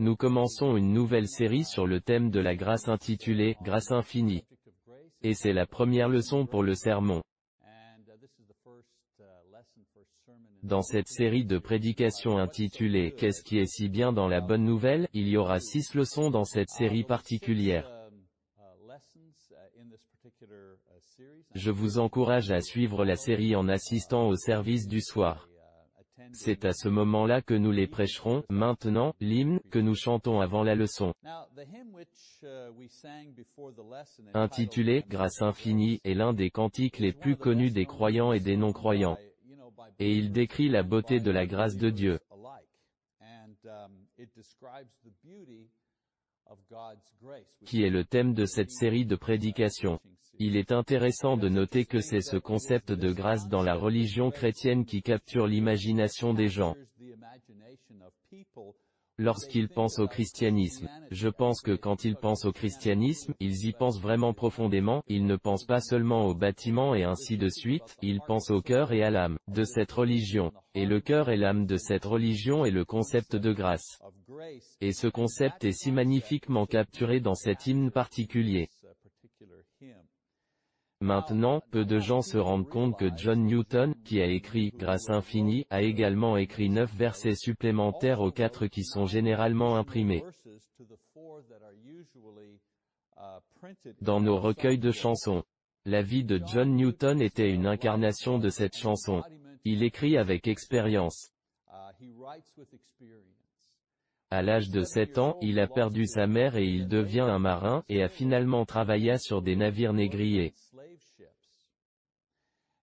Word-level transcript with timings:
Nous 0.00 0.14
commençons 0.14 0.76
une 0.76 0.92
nouvelle 0.92 1.26
série 1.26 1.64
sur 1.64 1.84
le 1.84 2.00
thème 2.00 2.30
de 2.30 2.38
la 2.38 2.54
grâce 2.54 2.86
intitulée 2.86 3.56
«Grâce 3.62 3.90
infinie». 3.90 4.44
Et 5.22 5.34
c'est 5.34 5.52
la 5.52 5.66
première 5.66 6.08
leçon 6.08 6.46
pour 6.46 6.62
le 6.62 6.76
sermon. 6.76 7.20
Dans 10.62 10.82
cette 10.82 11.08
série 11.08 11.44
de 11.44 11.58
prédications 11.58 12.38
intitulée 12.38 13.12
«Qu'est-ce 13.18 13.42
qui 13.42 13.58
est 13.58 13.66
si 13.66 13.88
bien 13.88 14.12
dans 14.12 14.28
la 14.28 14.40
bonne 14.40 14.64
nouvelle?», 14.64 15.08
il 15.14 15.26
y 15.26 15.36
aura 15.36 15.58
six 15.58 15.92
leçons 15.94 16.30
dans 16.30 16.44
cette 16.44 16.70
série 16.70 17.02
particulière. 17.02 17.90
Je 21.56 21.70
vous 21.72 21.98
encourage 21.98 22.52
à 22.52 22.60
suivre 22.60 23.04
la 23.04 23.16
série 23.16 23.56
en 23.56 23.68
assistant 23.68 24.28
au 24.28 24.36
service 24.36 24.86
du 24.86 25.00
soir. 25.00 25.48
C'est 26.32 26.64
à 26.64 26.72
ce 26.72 26.88
moment-là 26.88 27.42
que 27.42 27.54
nous 27.54 27.70
les 27.70 27.86
prêcherons. 27.86 28.44
Maintenant, 28.48 29.14
l'hymne, 29.20 29.60
que 29.70 29.78
nous 29.78 29.94
chantons 29.94 30.40
avant 30.40 30.62
la 30.62 30.74
leçon, 30.74 31.14
intitulé 34.34 35.04
«Grâce 35.08 35.42
infinie» 35.42 36.00
est 36.04 36.14
l'un 36.14 36.32
des 36.32 36.50
cantiques 36.50 36.98
les 36.98 37.12
plus 37.12 37.36
connus 37.36 37.70
des 37.70 37.86
croyants 37.86 38.32
et 38.32 38.40
des 38.40 38.56
non-croyants. 38.56 39.18
Et 39.98 40.12
il 40.12 40.32
décrit 40.32 40.68
la 40.68 40.82
beauté 40.82 41.20
de 41.20 41.30
la 41.30 41.46
grâce 41.46 41.76
de 41.76 41.90
Dieu. 41.90 42.18
Qui 47.64 47.82
est 47.82 47.90
le 47.90 48.04
thème 48.04 48.34
de 48.34 48.46
cette 48.46 48.70
série 48.70 49.04
de 49.04 49.16
prédications. 49.16 50.00
Il 50.38 50.56
est 50.56 50.70
intéressant 50.70 51.36
de 51.36 51.48
noter 51.48 51.84
que 51.84 52.00
c'est 52.00 52.20
ce 52.20 52.36
concept 52.36 52.92
de 52.92 53.12
grâce 53.12 53.48
dans 53.48 53.62
la 53.62 53.74
religion 53.74 54.30
chrétienne 54.30 54.84
qui 54.84 55.02
capture 55.02 55.46
l'imagination 55.46 56.32
des 56.32 56.48
gens. 56.48 56.76
Lorsqu'ils 59.20 59.68
pensent 59.68 59.98
au 59.98 60.06
christianisme, 60.06 60.88
je 61.10 61.28
pense 61.28 61.60
que 61.60 61.72
quand 61.72 62.04
ils 62.04 62.14
pensent 62.14 62.44
au 62.44 62.52
christianisme, 62.52 63.34
ils 63.40 63.66
y 63.66 63.72
pensent 63.72 64.00
vraiment 64.00 64.32
profondément, 64.32 65.02
ils 65.08 65.26
ne 65.26 65.34
pensent 65.34 65.66
pas 65.66 65.80
seulement 65.80 66.26
au 66.26 66.36
bâtiment 66.36 66.94
et 66.94 67.02
ainsi 67.02 67.36
de 67.36 67.48
suite, 67.48 67.96
ils 68.00 68.20
pensent 68.20 68.52
au 68.52 68.62
cœur 68.62 68.92
et 68.92 69.02
à 69.02 69.10
l'âme, 69.10 69.36
de 69.48 69.64
cette 69.64 69.90
religion. 69.90 70.52
Et 70.76 70.86
le 70.86 71.00
cœur 71.00 71.30
et 71.30 71.36
l'âme 71.36 71.66
de 71.66 71.76
cette 71.76 72.04
religion 72.04 72.64
est 72.64 72.70
le 72.70 72.84
concept 72.84 73.34
de 73.34 73.52
grâce. 73.52 73.98
Et 74.80 74.92
ce 74.92 75.08
concept 75.08 75.64
est 75.64 75.72
si 75.72 75.90
magnifiquement 75.90 76.66
capturé 76.66 77.18
dans 77.18 77.34
cet 77.34 77.66
hymne 77.66 77.90
particulier. 77.90 78.70
Maintenant, 81.00 81.62
peu 81.70 81.84
de 81.84 82.00
gens 82.00 82.22
se 82.22 82.38
rendent 82.38 82.68
compte 82.68 82.98
que 82.98 83.10
John 83.16 83.44
Newton, 83.44 83.94
qui 84.04 84.20
a 84.20 84.26
écrit 84.26 84.72
«Grâce 84.76 85.10
infinie», 85.10 85.64
a 85.70 85.82
également 85.82 86.36
écrit 86.36 86.70
neuf 86.70 86.92
versets 86.92 87.36
supplémentaires 87.36 88.20
aux 88.20 88.32
quatre 88.32 88.66
qui 88.66 88.82
sont 88.82 89.06
généralement 89.06 89.76
imprimés 89.76 90.24
dans 94.00 94.20
nos 94.20 94.38
recueils 94.38 94.78
de 94.78 94.90
chansons. 94.90 95.42
La 95.84 96.02
vie 96.02 96.24
de 96.24 96.40
John 96.46 96.74
Newton 96.74 97.20
était 97.20 97.50
une 97.50 97.66
incarnation 97.66 98.38
de 98.38 98.48
cette 98.48 98.76
chanson. 98.76 99.22
Il 99.64 99.82
écrit 99.82 100.16
avec 100.16 100.48
expérience. 100.48 101.32
À 104.30 104.42
l'âge 104.42 104.68
de 104.68 104.82
7 104.82 105.18
ans, 105.18 105.38
il 105.40 105.58
a 105.58 105.66
perdu 105.66 106.06
sa 106.06 106.26
mère 106.26 106.56
et 106.56 106.66
il 106.66 106.86
devient 106.86 107.20
un 107.20 107.38
marin, 107.38 107.82
et 107.88 108.02
a 108.02 108.08
finalement 108.08 108.66
travaillé 108.66 109.16
sur 109.16 109.40
des 109.40 109.56
navires 109.56 109.94
négriers. 109.94 110.52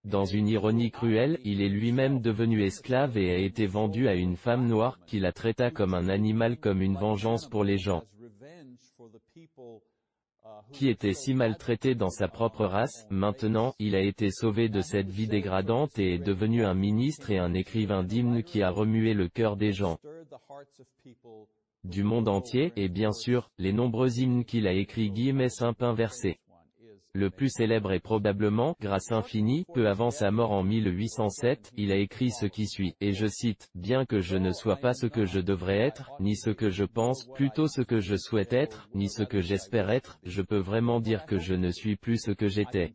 Dans 0.06 0.26
une 0.26 0.48
ironie 0.48 0.92
cruelle, 0.92 1.40
il 1.44 1.62
est 1.62 1.70
lui-même 1.70 2.22
devenu 2.22 2.64
esclave 2.64 3.18
et 3.18 3.32
a 3.32 3.38
été 3.38 3.66
vendu 3.66 4.08
à 4.08 4.14
une 4.14 4.38
femme 4.38 4.68
noire, 4.68 5.00
qui 5.06 5.20
la 5.20 5.32
traita 5.32 5.72
comme 5.72 5.94
un 5.94 6.10
animal 6.10 6.58
comme 6.58 6.82
une 6.82 6.96
vengeance 6.96 7.48
pour 7.48 7.64
les 7.64 7.78
gens 7.78 8.04
qui 10.72 10.90
était 10.90 11.14
si 11.14 11.34
maltraité 11.34 11.96
dans 11.96 12.10
sa 12.10 12.28
propre 12.28 12.66
race, 12.66 13.08
maintenant, 13.10 13.74
il 13.80 13.96
a 13.96 14.02
été 14.02 14.30
sauvé 14.30 14.70
de 14.70 14.82
cette 14.82 15.10
vie 15.10 15.28
dégradante 15.28 15.98
et 16.00 16.16
est 16.16 16.20
devenu 16.20 16.66
un 16.66 16.74
ministre 16.74 17.32
et 17.32 17.38
un 17.38 17.54
écrivain 17.54 18.04
d'hymnes 18.04 18.44
qui 18.44 18.62
a 18.62 18.70
remué 18.70 19.14
le 19.14 19.28
cœur 19.28 19.58
des 19.58 19.72
gens 19.72 20.00
du 21.84 22.04
monde 22.04 22.28
entier, 22.28 22.74
et 22.76 22.90
bien 22.90 23.12
sûr, 23.12 23.52
les 23.60 23.72
nombreux 23.72 24.20
hymnes 24.20 24.44
qu'il 24.44 24.68
a 24.68 24.74
écrits 24.74 25.12
guillemets 25.12 25.50
simple 25.50 25.86
inversé. 25.86 26.40
Le 27.18 27.30
plus 27.30 27.48
célèbre 27.48 27.94
est 27.94 28.02
probablement, 28.02 28.76
grâce 28.82 29.14
infinie, 29.14 29.64
peu 29.74 29.88
avant 29.88 30.12
sa 30.12 30.32
mort 30.32 30.52
en 30.52 30.64
1807, 30.64 31.72
il 31.78 31.94
a 31.94 31.96
écrit 31.96 32.30
ce 32.30 32.46
qui 32.46 32.68
suit, 32.68 32.94
et 33.00 33.14
je 33.14 33.26
cite, 33.26 33.70
«Bien 33.74 34.04
que 34.04 34.20
je 34.20 34.36
ne 34.36 34.52
sois 34.52 34.76
pas 34.76 34.94
ce 34.94 35.06
que 35.06 35.24
je 35.24 35.40
devrais 35.40 35.78
être, 35.78 36.12
ni 36.20 36.36
ce 36.36 36.50
que 36.50 36.70
je 36.70 36.84
pense, 36.84 37.26
plutôt 37.34 37.70
ce 37.70 37.80
que 37.80 38.02
je 38.02 38.18
souhaite 38.18 38.52
être, 38.52 38.90
ni 38.94 39.08
ce 39.08 39.24
que 39.24 39.40
j'espère 39.40 39.92
être, 39.92 40.20
je 40.24 40.42
peux 40.42 40.60
vraiment 40.60 41.00
dire 41.00 41.26
que 41.26 41.40
je 41.40 41.54
ne 41.54 41.72
suis 41.72 41.96
plus 41.96 42.18
ce 42.18 42.32
que 42.32 42.50
j'étais. 42.50 42.92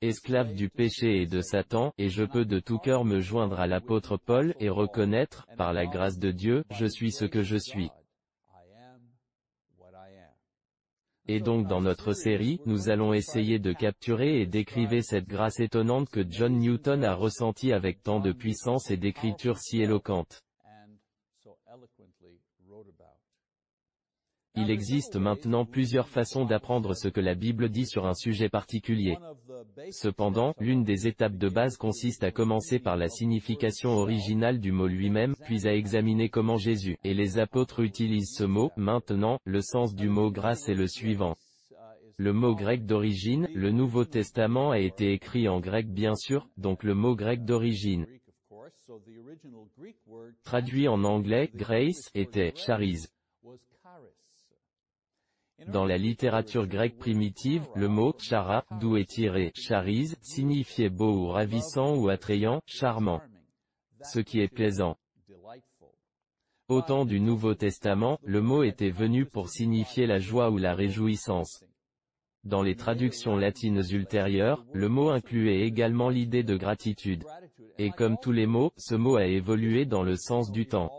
Esclave 0.00 0.54
du 0.54 0.70
péché 0.70 1.22
et 1.22 1.26
de 1.26 1.40
Satan, 1.40 1.92
et 1.98 2.08
je 2.08 2.24
peux 2.24 2.44
de 2.44 2.58
tout 2.58 2.78
cœur 2.78 3.04
me 3.04 3.20
joindre 3.20 3.60
à 3.60 3.68
l'apôtre 3.68 4.16
Paul, 4.16 4.56
et 4.58 4.68
reconnaître, 4.68 5.46
par 5.56 5.72
la 5.72 5.86
grâce 5.86 6.18
de 6.18 6.32
Dieu, 6.32 6.64
je 6.72 6.86
suis 6.86 7.12
ce 7.12 7.26
que 7.26 7.44
je 7.44 7.58
suis. 7.58 7.90
Et 11.32 11.38
donc 11.38 11.68
dans 11.68 11.80
notre 11.80 12.12
série, 12.12 12.58
nous 12.66 12.88
allons 12.88 13.14
essayer 13.14 13.60
de 13.60 13.72
capturer 13.72 14.40
et 14.40 14.46
d'écriver 14.46 15.00
cette 15.00 15.28
grâce 15.28 15.60
étonnante 15.60 16.08
que 16.10 16.28
John 16.28 16.58
Newton 16.58 17.04
a 17.04 17.14
ressentie 17.14 17.72
avec 17.72 18.02
tant 18.02 18.18
de 18.18 18.32
puissance 18.32 18.90
et 18.90 18.96
d'écriture 18.96 19.56
si 19.56 19.80
éloquente. 19.80 20.42
Il 24.56 24.70
existe 24.70 25.16
maintenant 25.16 25.64
plusieurs 25.64 26.08
façons 26.08 26.44
d'apprendre 26.44 26.94
ce 26.94 27.08
que 27.08 27.20
la 27.20 27.34
Bible 27.34 27.68
dit 27.68 27.86
sur 27.86 28.06
un 28.06 28.14
sujet 28.14 28.48
particulier. 28.48 29.16
Cependant, 29.92 30.54
l'une 30.58 30.82
des 30.82 31.06
étapes 31.06 31.36
de 31.36 31.48
base 31.48 31.76
consiste 31.76 32.24
à 32.24 32.32
commencer 32.32 32.80
par 32.80 32.96
la 32.96 33.08
signification 33.08 33.90
originale 33.90 34.58
du 34.58 34.72
mot 34.72 34.88
lui-même, 34.88 35.36
puis 35.44 35.68
à 35.68 35.74
examiner 35.74 36.28
comment 36.28 36.56
Jésus 36.56 36.96
et 37.04 37.14
les 37.14 37.38
apôtres 37.38 37.80
utilisent 37.80 38.34
ce 38.34 38.44
mot. 38.44 38.72
Maintenant, 38.76 39.38
le 39.44 39.60
sens 39.60 39.94
du 39.94 40.08
mot 40.08 40.32
grâce 40.32 40.68
est 40.68 40.74
le 40.74 40.88
suivant. 40.88 41.36
Le 42.16 42.32
mot 42.32 42.54
grec 42.54 42.84
d'origine, 42.84 43.48
le 43.54 43.70
Nouveau 43.70 44.04
Testament 44.04 44.72
a 44.72 44.78
été 44.78 45.12
écrit 45.12 45.48
en 45.48 45.60
grec 45.60 45.88
bien 45.88 46.14
sûr, 46.16 46.48
donc 46.56 46.82
le 46.82 46.94
mot 46.94 47.14
grec 47.14 47.44
d'origine. 47.44 48.06
Traduit 50.44 50.88
en 50.88 51.04
anglais, 51.04 51.50
grace, 51.54 52.10
était 52.14 52.52
charis. 52.56 53.06
Dans 55.68 55.84
la 55.84 55.98
littérature 55.98 56.66
grecque 56.66 56.96
primitive, 56.98 57.66
le 57.76 57.88
mot 57.88 58.14
«chara», 58.18 58.64
d'où 58.80 58.96
est 58.96 59.08
tiré 59.08 59.52
«charise», 59.54 60.16
signifiait 60.22 60.88
beau 60.88 61.12
ou 61.12 61.26
ravissant 61.28 61.96
ou 61.96 62.08
attrayant, 62.08 62.60
charmant. 62.66 63.20
Ce 64.02 64.20
qui 64.20 64.40
est 64.40 64.48
plaisant. 64.48 64.96
Au 66.68 66.82
temps 66.82 67.04
du 67.04 67.20
Nouveau 67.20 67.54
Testament, 67.54 68.18
le 68.22 68.40
mot 68.40 68.62
était 68.62 68.90
venu 68.90 69.26
pour 69.26 69.48
signifier 69.48 70.06
la 70.06 70.18
joie 70.18 70.50
ou 70.50 70.56
la 70.56 70.74
réjouissance. 70.74 71.64
Dans 72.44 72.62
les 72.62 72.76
traductions 72.76 73.36
latines 73.36 73.82
ultérieures, 73.90 74.64
le 74.72 74.88
mot 74.88 75.10
incluait 75.10 75.60
également 75.60 76.08
l'idée 76.08 76.42
de 76.42 76.56
gratitude. 76.56 77.24
Et 77.76 77.90
comme 77.90 78.16
tous 78.22 78.32
les 78.32 78.46
mots, 78.46 78.72
ce 78.76 78.94
mot 78.94 79.16
a 79.16 79.26
évolué 79.26 79.84
dans 79.84 80.02
le 80.02 80.16
sens 80.16 80.50
du 80.50 80.66
temps. 80.66 80.90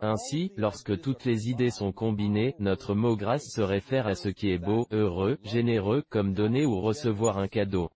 Ainsi, 0.00 0.52
lorsque 0.56 1.00
toutes 1.00 1.24
les 1.24 1.48
idées 1.48 1.70
sont 1.70 1.92
combinées, 1.92 2.54
notre 2.58 2.94
mot 2.94 3.16
grâce 3.16 3.44
se 3.54 3.60
réfère 3.60 4.06
à 4.06 4.14
ce 4.14 4.28
qui 4.28 4.50
est 4.50 4.58
beau, 4.58 4.86
heureux, 4.90 5.38
généreux, 5.44 6.02
comme 6.10 6.34
donner 6.34 6.66
ou 6.66 6.80
recevoir 6.80 7.38
un 7.38 7.48
cadeau. 7.48 7.90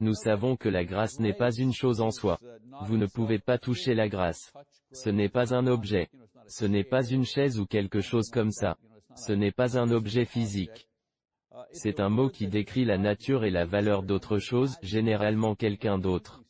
Nous 0.00 0.14
savons 0.14 0.56
que 0.56 0.68
la 0.68 0.84
grâce 0.84 1.20
n'est 1.20 1.34
pas 1.34 1.52
une 1.52 1.74
chose 1.74 2.00
en 2.00 2.10
soi. 2.10 2.38
Vous 2.86 2.96
ne 2.96 3.06
pouvez 3.06 3.38
pas 3.38 3.58
toucher 3.58 3.94
la 3.94 4.08
grâce. 4.08 4.52
Ce 4.92 5.10
n'est 5.10 5.28
pas 5.28 5.54
un 5.54 5.66
objet. 5.66 6.08
Ce 6.48 6.64
n'est 6.64 6.84
pas 6.84 7.04
une 7.04 7.24
chaise 7.24 7.60
ou 7.60 7.66
quelque 7.66 8.00
chose 8.00 8.30
comme 8.30 8.50
ça. 8.50 8.76
Ce 9.14 9.32
n'est 9.32 9.52
pas 9.52 9.78
un 9.78 9.90
objet 9.90 10.24
physique. 10.24 10.88
C'est 11.72 12.00
un 12.00 12.08
mot 12.08 12.28
qui 12.28 12.48
décrit 12.48 12.84
la 12.84 12.98
nature 12.98 13.44
et 13.44 13.50
la 13.50 13.66
valeur 13.66 14.02
d'autre 14.02 14.38
chose, 14.38 14.76
généralement 14.82 15.54
quelqu'un 15.54 15.98
d'autre. 15.98 16.42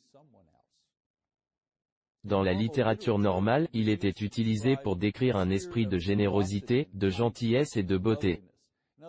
Dans 2.23 2.43
la 2.43 2.53
littérature 2.53 3.17
normale, 3.17 3.67
il 3.73 3.89
était 3.89 4.23
utilisé 4.23 4.77
pour 4.83 4.95
décrire 4.95 5.37
un 5.37 5.49
esprit 5.49 5.87
de 5.87 5.97
générosité, 5.97 6.87
de 6.93 7.09
gentillesse 7.09 7.77
et 7.77 7.83
de 7.83 7.97
beauté. 7.97 8.41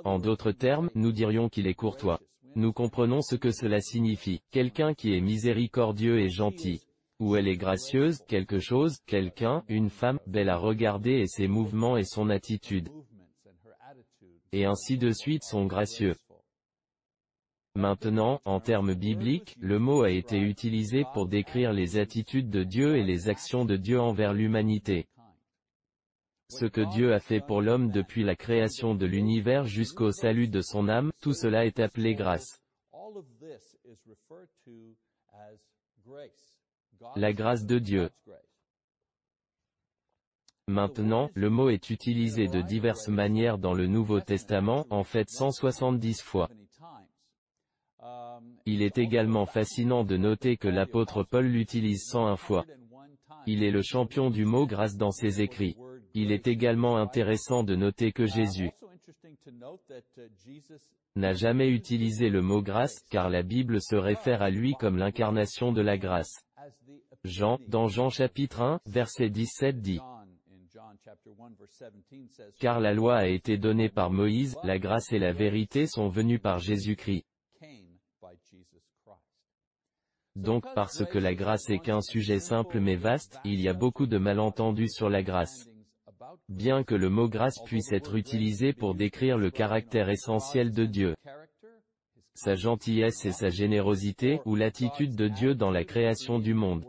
En 0.04 0.18
d'autres 0.18 0.52
termes, 0.52 0.88
nous 0.94 1.12
dirions 1.12 1.50
qu'il 1.50 1.66
est 1.66 1.74
courtois. 1.74 2.20
Nous 2.54 2.72
comprenons 2.72 3.20
ce 3.20 3.36
que 3.36 3.50
cela 3.50 3.80
signifie. 3.80 4.40
Quelqu'un 4.50 4.94
qui 4.94 5.14
est 5.14 5.20
miséricordieux 5.20 6.20
et 6.20 6.30
gentil. 6.30 6.80
Ou 7.20 7.36
elle 7.36 7.48
est 7.48 7.56
gracieuse, 7.56 8.18
quelque 8.26 8.58
chose, 8.58 8.96
quelqu'un, 9.06 9.62
une 9.68 9.90
femme, 9.90 10.18
belle 10.26 10.48
à 10.48 10.56
regarder 10.56 11.20
et 11.20 11.26
ses 11.26 11.48
mouvements 11.48 11.96
et 11.96 12.04
son 12.04 12.30
attitude. 12.30 12.88
et 14.52 14.64
ainsi 14.66 14.98
de 14.98 15.12
suite 15.12 15.44
sont 15.44 15.66
gracieux. 15.66 16.14
Maintenant, 17.74 18.40
en 18.44 18.60
termes 18.60 18.94
bibliques, 18.94 19.56
le 19.58 19.78
mot 19.78 20.02
a 20.02 20.10
été 20.10 20.38
utilisé 20.38 21.04
pour 21.14 21.26
décrire 21.26 21.72
les 21.72 21.98
attitudes 21.98 22.50
de 22.50 22.64
Dieu 22.64 22.96
et 22.96 23.02
les 23.02 23.30
actions 23.30 23.64
de 23.64 23.76
Dieu 23.76 23.98
envers 23.98 24.34
l'humanité. 24.34 25.06
Ce 26.50 26.66
que 26.66 26.82
Dieu 26.92 27.14
a 27.14 27.18
fait 27.18 27.40
pour 27.40 27.62
l'homme 27.62 27.90
depuis 27.90 28.24
la 28.24 28.36
création 28.36 28.94
de 28.94 29.06
l'univers 29.06 29.64
jusqu'au 29.64 30.12
salut 30.12 30.48
de 30.48 30.60
son 30.60 30.86
âme, 30.86 31.10
tout 31.22 31.32
cela 31.32 31.64
est 31.64 31.80
appelé 31.80 32.14
grâce. 32.14 32.60
La 37.16 37.32
grâce 37.32 37.64
de 37.64 37.78
Dieu. 37.78 38.10
Maintenant, 40.68 41.30
le 41.34 41.48
mot 41.48 41.70
est 41.70 41.88
utilisé 41.88 42.48
de 42.48 42.60
diverses 42.60 43.08
manières 43.08 43.56
dans 43.56 43.72
le 43.72 43.86
Nouveau 43.86 44.20
Testament, 44.20 44.86
en 44.90 45.04
fait 45.04 45.30
170 45.30 46.20
fois. 46.20 46.50
Il 48.64 48.82
est 48.82 48.98
également 48.98 49.46
fascinant 49.46 50.04
de 50.04 50.16
noter 50.16 50.56
que 50.56 50.68
l'apôtre 50.68 51.24
Paul 51.24 51.46
l'utilise 51.46 52.04
101 52.06 52.36
fois. 52.36 52.64
Il 53.46 53.64
est 53.64 53.70
le 53.70 53.82
champion 53.82 54.30
du 54.30 54.44
mot 54.44 54.66
grâce 54.66 54.96
dans 54.96 55.10
ses 55.10 55.42
écrits. 55.42 55.76
Il 56.14 56.30
est 56.30 56.46
également 56.46 56.96
intéressant 56.96 57.64
de 57.64 57.74
noter 57.74 58.12
que 58.12 58.26
Jésus 58.26 58.70
n'a 61.16 61.32
jamais 61.32 61.68
utilisé 61.68 62.28
le 62.28 62.40
mot 62.40 62.62
grâce, 62.62 63.00
car 63.10 63.28
la 63.28 63.42
Bible 63.42 63.80
se 63.80 63.96
réfère 63.96 64.42
à 64.42 64.50
lui 64.50 64.74
comme 64.78 64.96
l'incarnation 64.96 65.72
de 65.72 65.80
la 65.80 65.98
grâce. 65.98 66.32
Jean, 67.24 67.58
dans 67.68 67.88
Jean 67.88 68.10
chapitre 68.10 68.62
1, 68.62 68.80
verset 68.86 69.28
17 69.28 69.80
dit, 69.80 70.00
Car 72.60 72.80
la 72.80 72.94
loi 72.94 73.16
a 73.16 73.26
été 73.26 73.58
donnée 73.58 73.88
par 73.88 74.10
Moïse, 74.10 74.56
la 74.64 74.78
grâce 74.78 75.12
et 75.12 75.18
la 75.18 75.32
vérité 75.32 75.86
sont 75.86 76.08
venues 76.08 76.38
par 76.38 76.58
Jésus-Christ. 76.58 77.24
Donc 80.36 80.64
parce 80.74 81.04
que 81.04 81.18
la 81.18 81.34
grâce 81.34 81.68
est 81.68 81.78
qu'un 81.78 82.00
sujet 82.00 82.38
simple 82.38 82.80
mais 82.80 82.96
vaste, 82.96 83.38
il 83.44 83.60
y 83.60 83.68
a 83.68 83.74
beaucoup 83.74 84.06
de 84.06 84.18
malentendus 84.18 84.88
sur 84.88 85.10
la 85.10 85.22
grâce. 85.22 85.68
Bien 86.48 86.84
que 86.84 86.94
le 86.94 87.10
mot 87.10 87.28
grâce 87.28 87.62
puisse 87.64 87.92
être 87.92 88.14
utilisé 88.16 88.72
pour 88.72 88.94
décrire 88.94 89.36
le 89.36 89.50
caractère 89.50 90.08
essentiel 90.08 90.72
de 90.72 90.86
Dieu, 90.86 91.14
sa 92.34 92.54
gentillesse 92.54 93.24
et 93.26 93.32
sa 93.32 93.50
générosité, 93.50 94.40
ou 94.46 94.54
l'attitude 94.54 95.14
de 95.14 95.28
Dieu 95.28 95.54
dans 95.54 95.70
la 95.70 95.84
création 95.84 96.38
du 96.38 96.54
monde. 96.54 96.84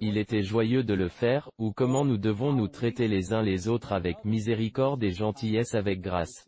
Il 0.00 0.16
était 0.16 0.42
joyeux 0.42 0.82
de 0.82 0.94
le 0.94 1.08
faire, 1.08 1.50
ou 1.58 1.72
comment 1.72 2.04
nous 2.04 2.18
devons 2.18 2.52
nous 2.52 2.68
traiter 2.68 3.06
les 3.06 3.32
uns 3.32 3.42
les 3.42 3.68
autres 3.68 3.92
avec 3.92 4.24
miséricorde 4.24 5.04
et 5.04 5.12
gentillesse 5.12 5.74
avec 5.74 6.00
grâce. 6.00 6.46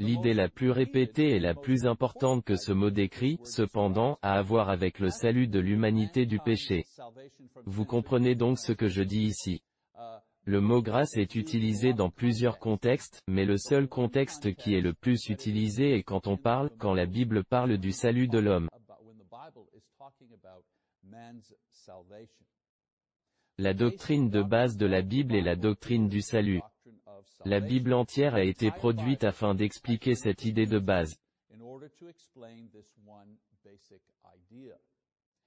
L'idée 0.00 0.32
la 0.32 0.48
plus 0.48 0.70
répétée 0.70 1.36
et 1.36 1.40
la 1.40 1.54
plus 1.54 1.84
importante 1.84 2.42
que 2.42 2.56
ce 2.56 2.72
mot 2.72 2.88
décrit, 2.88 3.38
cependant, 3.44 4.18
a 4.22 4.38
à 4.38 4.42
voir 4.42 4.70
avec 4.70 4.98
le 4.98 5.10
salut 5.10 5.46
de 5.46 5.60
l'humanité 5.60 6.24
du 6.24 6.38
péché. 6.38 6.86
Vous 7.66 7.84
comprenez 7.84 8.34
donc 8.34 8.58
ce 8.58 8.72
que 8.72 8.88
je 8.88 9.02
dis 9.02 9.24
ici. 9.24 9.62
Le 10.44 10.62
mot 10.62 10.80
grâce 10.80 11.18
est 11.18 11.34
utilisé 11.34 11.92
dans 11.92 12.08
plusieurs 12.08 12.58
contextes, 12.58 13.22
mais 13.28 13.44
le 13.44 13.58
seul 13.58 13.88
contexte 13.88 14.54
qui 14.54 14.74
est 14.74 14.80
le 14.80 14.94
plus 14.94 15.28
utilisé 15.28 15.92
est 15.92 16.02
quand 16.02 16.26
on 16.28 16.38
parle, 16.38 16.70
quand 16.78 16.94
la 16.94 17.04
Bible 17.04 17.44
parle 17.44 17.76
du 17.76 17.92
salut 17.92 18.26
de 18.26 18.38
l'homme. 18.38 18.70
La 23.58 23.74
doctrine 23.74 24.30
de 24.30 24.42
base 24.42 24.78
de 24.78 24.86
la 24.86 25.02
Bible 25.02 25.34
est 25.34 25.42
la 25.42 25.56
doctrine 25.56 26.08
du 26.08 26.22
salut. 26.22 26.62
La 27.44 27.60
Bible 27.60 27.94
entière 27.94 28.34
a 28.34 28.42
été 28.42 28.70
produite 28.70 29.24
afin 29.24 29.54
d'expliquer 29.54 30.14
cette 30.14 30.44
idée 30.44 30.66
de 30.66 30.78
base. 30.78 31.16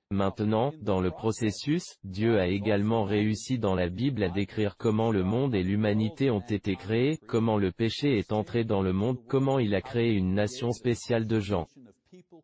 Maintenant, 0.09 0.73
dans 0.81 1.01
le 1.01 1.11
processus, 1.11 1.83
Dieu 2.03 2.39
a 2.39 2.47
également 2.47 3.03
réussi 3.03 3.57
dans 3.57 3.73
la 3.73 3.89
Bible 3.89 4.23
à 4.23 4.29
décrire 4.29 4.77
comment 4.77 5.11
le 5.11 5.23
monde 5.23 5.55
et 5.55 5.63
l'humanité 5.63 6.29
ont 6.29 6.39
été 6.39 6.75
créés, 6.75 7.17
comment 7.27 7.57
le 7.57 7.71
péché 7.71 8.17
est 8.17 8.31
entré 8.31 8.63
dans 8.63 8.81
le 8.81 8.93
monde, 8.93 9.17
comment 9.27 9.59
il 9.59 9.73
a 9.73 9.81
créé 9.81 10.13
une 10.13 10.33
nation 10.33 10.71
spéciale 10.71 11.27
de 11.27 11.39
gens 11.39 11.67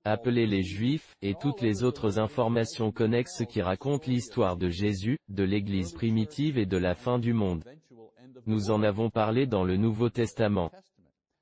appelés 0.06 0.48
les 0.48 0.64
Juifs, 0.64 1.16
et 1.22 1.36
toutes 1.40 1.62
les 1.62 1.84
autres 1.84 2.20
informations 2.20 2.92
connexes 2.92 3.44
qui 3.48 3.62
racontent 3.62 4.06
l'histoire 4.08 4.58
de 4.58 4.70
Jésus, 4.70 5.20
de 5.28 5.44
l'Église 5.44 5.92
primitive 5.92 6.58
et 6.58 6.66
de 6.66 6.78
la 6.78 6.96
fin 6.96 7.20
du 7.20 7.34
monde. 7.34 7.64
Nous 8.46 8.72
en 8.72 8.84
avons 8.84 9.10
parlé 9.10 9.48
dans 9.48 9.64
le 9.64 9.78
Nouveau 9.78 10.10
Testament. 10.10 10.72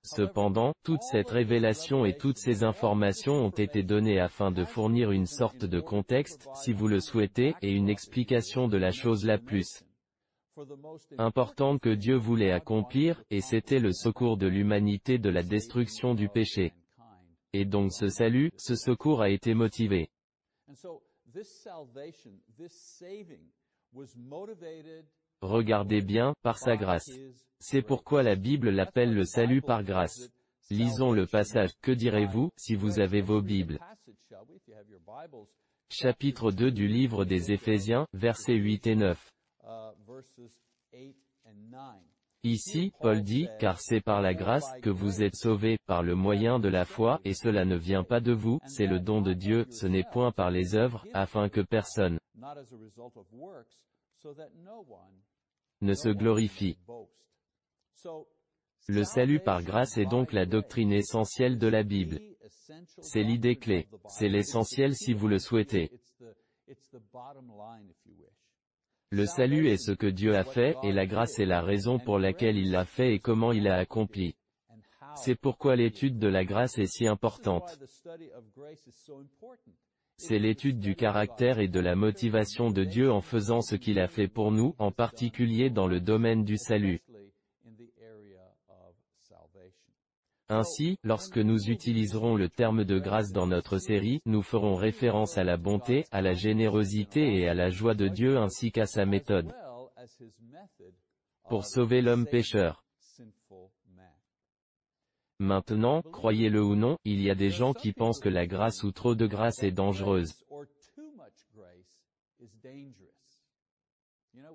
Cependant, 0.04 0.74
toute 0.84 1.02
cette 1.02 1.30
révélation 1.30 2.06
et 2.06 2.16
toutes 2.16 2.38
ces 2.38 2.64
informations 2.64 3.34
ont 3.34 3.50
été 3.50 3.84
données 3.84 4.20
afin 4.20 4.52
de 4.52 4.64
fournir 4.64 5.12
une 5.12 5.26
sorte 5.26 5.66
de 5.66 5.80
contexte, 5.80 6.48
si 6.56 6.72
vous 6.72 6.88
le 6.88 7.00
souhaitez, 7.00 7.56
et 7.62 7.72
une 7.72 7.90
explication 7.90 8.68
de 8.68 8.78
la 8.78 8.92
chose 8.92 9.26
la 9.26 9.38
plus 9.38 9.84
importante 11.18 11.82
que 11.82 11.94
Dieu 11.94 12.16
voulait 12.16 12.52
accomplir, 12.52 13.22
et 13.30 13.42
c'était 13.42 13.80
le 13.80 13.92
secours 13.92 14.38
de 14.38 14.48
l'humanité 14.48 15.20
de 15.20 15.30
la 15.30 15.44
destruction 15.44 16.16
du 16.16 16.30
péché. 16.30 16.74
Et 17.54 17.66
donc 17.66 17.92
ce 17.94 18.10
salut, 18.10 18.52
ce 18.58 18.76
secours 18.76 19.22
a 19.22 19.30
été 19.30 19.54
motivé 19.54 20.10
Regardez 25.42 26.02
bien, 26.02 26.34
par 26.42 26.58
sa 26.58 26.78
grâce. 26.78 27.12
C'est 27.60 27.82
pourquoi 27.82 28.24
la 28.24 28.36
Bible 28.36 28.70
l'appelle 28.70 29.14
le 29.14 29.24
salut 29.24 29.62
par 29.62 29.84
grâce. 29.84 30.30
Lisons 30.70 31.12
le 31.12 31.28
passage, 31.28 31.72
que 31.82 31.92
direz-vous, 31.92 32.50
si 32.58 32.76
vous 32.76 33.00
avez 33.00 33.22
vos 33.22 33.42
Bibles? 33.42 33.80
Chapitre 35.90 36.52
2 36.52 36.72
du 36.72 36.88
livre 36.88 37.24
des 37.24 37.52
Éphésiens, 37.52 38.06
versets 38.14 38.56
8 38.56 38.88
et 38.88 38.96
9. 38.96 39.32
Ici, 42.44 42.92
Paul 43.00 43.24
dit, 43.24 43.48
car 43.60 43.80
c'est 43.80 44.02
par 44.02 44.22
la 44.22 44.34
grâce 44.34 44.72
que 44.82 44.90
vous 44.90 45.24
êtes 45.24 45.36
sauvés, 45.36 45.78
par 45.86 46.04
le 46.04 46.16
moyen 46.16 46.60
de 46.60 46.70
la 46.70 46.86
foi, 46.86 47.20
et 47.26 47.34
cela 47.34 47.66
ne 47.66 47.76
vient 47.76 48.04
pas 48.04 48.20
de 48.20 48.32
vous, 48.32 48.60
c'est 48.66 48.88
le 48.88 49.00
don 49.00 49.22
de 49.22 49.34
Dieu, 49.34 49.66
ce 49.70 49.88
n'est 49.88 50.04
point 50.04 50.32
par 50.32 50.52
les 50.52 50.76
œuvres, 50.76 51.06
afin 51.14 51.50
que 51.50 51.62
personne 51.62 52.20
ne 55.82 55.94
se 55.94 56.10
glorifie. 56.10 56.78
Le 58.88 59.04
salut 59.04 59.40
par 59.40 59.64
grâce 59.64 59.98
est 59.98 60.06
donc 60.06 60.32
la 60.32 60.46
doctrine 60.46 60.92
essentielle 60.92 61.58
de 61.58 61.68
la 61.68 61.84
Bible. 61.84 62.20
C'est 63.02 63.24
l'idée 63.24 63.58
clé. 63.58 63.88
C'est 64.08 64.30
l'essentiel 64.30 64.96
si 64.96 65.14
vous 65.14 65.28
le 65.28 65.40
souhaitez. 65.40 65.92
Le 69.10 69.26
salut 69.26 69.68
est 69.68 69.78
ce 69.78 69.92
que 69.92 70.08
Dieu 70.08 70.36
a 70.36 70.44
fait, 70.44 70.76
et 70.84 70.92
la 70.92 71.06
grâce 71.06 71.40
est 71.40 71.46
la 71.46 71.62
raison 71.62 71.98
pour 71.98 72.20
laquelle 72.20 72.58
il 72.58 72.72
l'a 72.72 72.86
fait 72.86 73.14
et 73.14 73.20
comment 73.20 73.52
il 73.52 73.64
l'a 73.64 73.78
accompli. 73.78 74.36
C'est 75.16 75.36
pourquoi 75.36 75.76
l'étude 75.76 76.20
de 76.20 76.28
la 76.28 76.44
grâce 76.46 76.78
est 76.78 76.88
si 76.88 77.08
importante. 77.08 77.80
C'est 80.18 80.40
l'étude 80.40 80.80
du 80.80 80.96
caractère 80.96 81.60
et 81.60 81.68
de 81.68 81.80
la 81.80 81.96
motivation 81.96 82.72
de 82.72 82.84
Dieu 82.84 83.12
en 83.12 83.22
faisant 83.22 83.62
ce 83.62 83.76
qu'il 83.76 84.00
a 84.00 84.08
fait 84.08 84.28
pour 84.28 84.52
nous, 84.52 84.76
en 84.80 84.92
particulier 84.92 85.70
dans 85.70 85.88
le 85.88 86.00
domaine 86.00 86.44
du 86.44 86.58
salut. 86.58 87.02
Ainsi, 90.50 90.98
lorsque 91.04 91.38
nous 91.38 91.70
utiliserons 91.70 92.36
le 92.36 92.50
terme 92.50 92.86
de 92.86 93.00
grâce 93.00 93.32
dans 93.32 93.48
notre 93.48 93.78
série, 93.80 94.22
nous 94.26 94.42
ferons 94.42 94.76
référence 94.76 95.38
à 95.38 95.44
la 95.44 95.58
bonté, 95.58 96.06
à 96.12 96.22
la 96.22 96.34
générosité 96.34 97.36
et 97.36 97.48
à 97.48 97.54
la 97.54 97.70
joie 97.70 97.96
de 97.96 98.08
Dieu 98.08 98.38
ainsi 98.38 98.72
qu'à 98.72 98.86
sa 98.86 99.06
méthode 99.06 99.54
pour 101.50 101.66
sauver 101.66 102.02
l'homme 102.02 102.26
pécheur. 102.26 102.87
Maintenant, 105.40 106.02
croyez-le 106.02 106.64
ou 106.64 106.76
non, 106.76 106.98
il 107.06 107.22
y 107.22 107.30
a 107.30 107.36
des 107.36 107.50
gens 107.50 107.74
qui 107.74 107.94
pensent 107.94 108.20
que 108.20 108.30
la 108.30 108.48
grâce 108.48 108.84
ou 108.84 108.92
trop 108.92 109.14
de 109.14 109.28
grâce 109.28 109.62
est 109.62 109.72
dangereuse. 109.72 110.34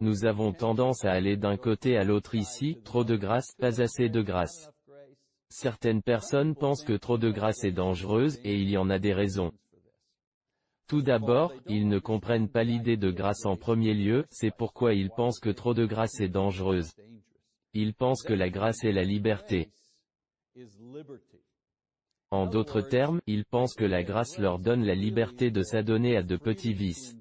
Nous 0.01 0.25
avons 0.25 0.53
tendance 0.53 1.05
à 1.05 1.13
aller 1.13 1.37
d'un 1.37 1.57
côté 1.57 1.97
à 1.97 2.05
l'autre 2.05 2.35
ici, 2.35 2.79
trop 2.85 3.05
de 3.05 3.17
grâce, 3.17 3.55
pas 3.59 3.81
assez 3.81 4.09
de 4.09 4.23
grâce. 4.23 4.73
Certaines 5.49 6.03
personnes 6.03 6.57
pensent 6.57 6.83
que 6.83 6.97
trop 6.97 7.19
de 7.19 7.31
grâce 7.31 7.63
est 7.63 7.73
dangereuse, 7.73 8.41
et 8.43 8.55
il 8.55 8.69
y 8.69 8.77
en 8.77 8.91
a 8.91 8.99
des 8.99 9.13
raisons. 9.13 9.53
Tout 10.89 11.03
d'abord, 11.03 11.53
ils 11.67 11.89
ne 11.89 11.99
comprennent 11.99 12.49
pas 12.49 12.65
l'idée 12.65 12.97
de 12.97 13.11
grâce 13.11 13.47
en 13.47 13.57
premier 13.57 13.95
lieu, 13.95 14.27
c'est 14.31 14.55
pourquoi 14.55 14.95
ils 14.95 15.11
pensent 15.11 15.41
que 15.41 15.51
trop 15.51 15.75
de 15.75 15.87
grâce 15.87 16.21
est 16.21 16.29
dangereuse. 16.29 16.93
Ils 17.73 17.95
pensent 17.95 18.23
que 18.23 18.35
la 18.35 18.51
grâce 18.51 18.83
est 18.83 18.93
la 18.93 19.05
liberté. 19.05 19.71
En 22.31 22.47
d'autres 22.47 22.81
termes, 22.81 23.21
ils 23.27 23.45
pensent 23.45 23.75
que 23.75 23.85
la 23.85 24.03
grâce 24.03 24.39
leur 24.39 24.59
donne 24.59 24.85
la 24.85 24.95
liberté 24.95 25.51
de 25.51 25.63
s'adonner 25.63 26.17
à 26.17 26.23
de 26.23 26.37
petits 26.37 26.73
vices. 26.73 27.15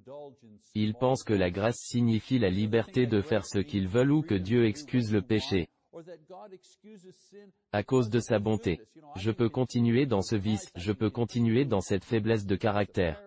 Ils 0.73 0.93
pensent 0.93 1.23
que 1.23 1.33
la 1.33 1.51
grâce 1.51 1.79
signifie 1.79 2.39
la 2.39 2.49
liberté 2.49 3.07
de 3.07 3.21
faire 3.21 3.45
ce 3.45 3.59
qu'ils 3.59 3.89
veulent 3.89 4.11
ou 4.11 4.21
que 4.21 4.35
Dieu 4.35 4.65
excuse 4.65 5.11
le 5.11 5.21
péché. 5.21 5.67
À 7.73 7.83
cause 7.83 8.09
de 8.09 8.19
sa 8.19 8.39
bonté. 8.39 8.79
Je 9.17 9.31
peux 9.31 9.49
continuer 9.49 10.05
dans 10.05 10.21
ce 10.21 10.35
vice, 10.35 10.71
je 10.75 10.93
peux 10.93 11.09
continuer 11.09 11.65
dans 11.65 11.81
cette 11.81 12.05
faiblesse 12.05 12.45
de 12.45 12.55
caractère. 12.55 13.21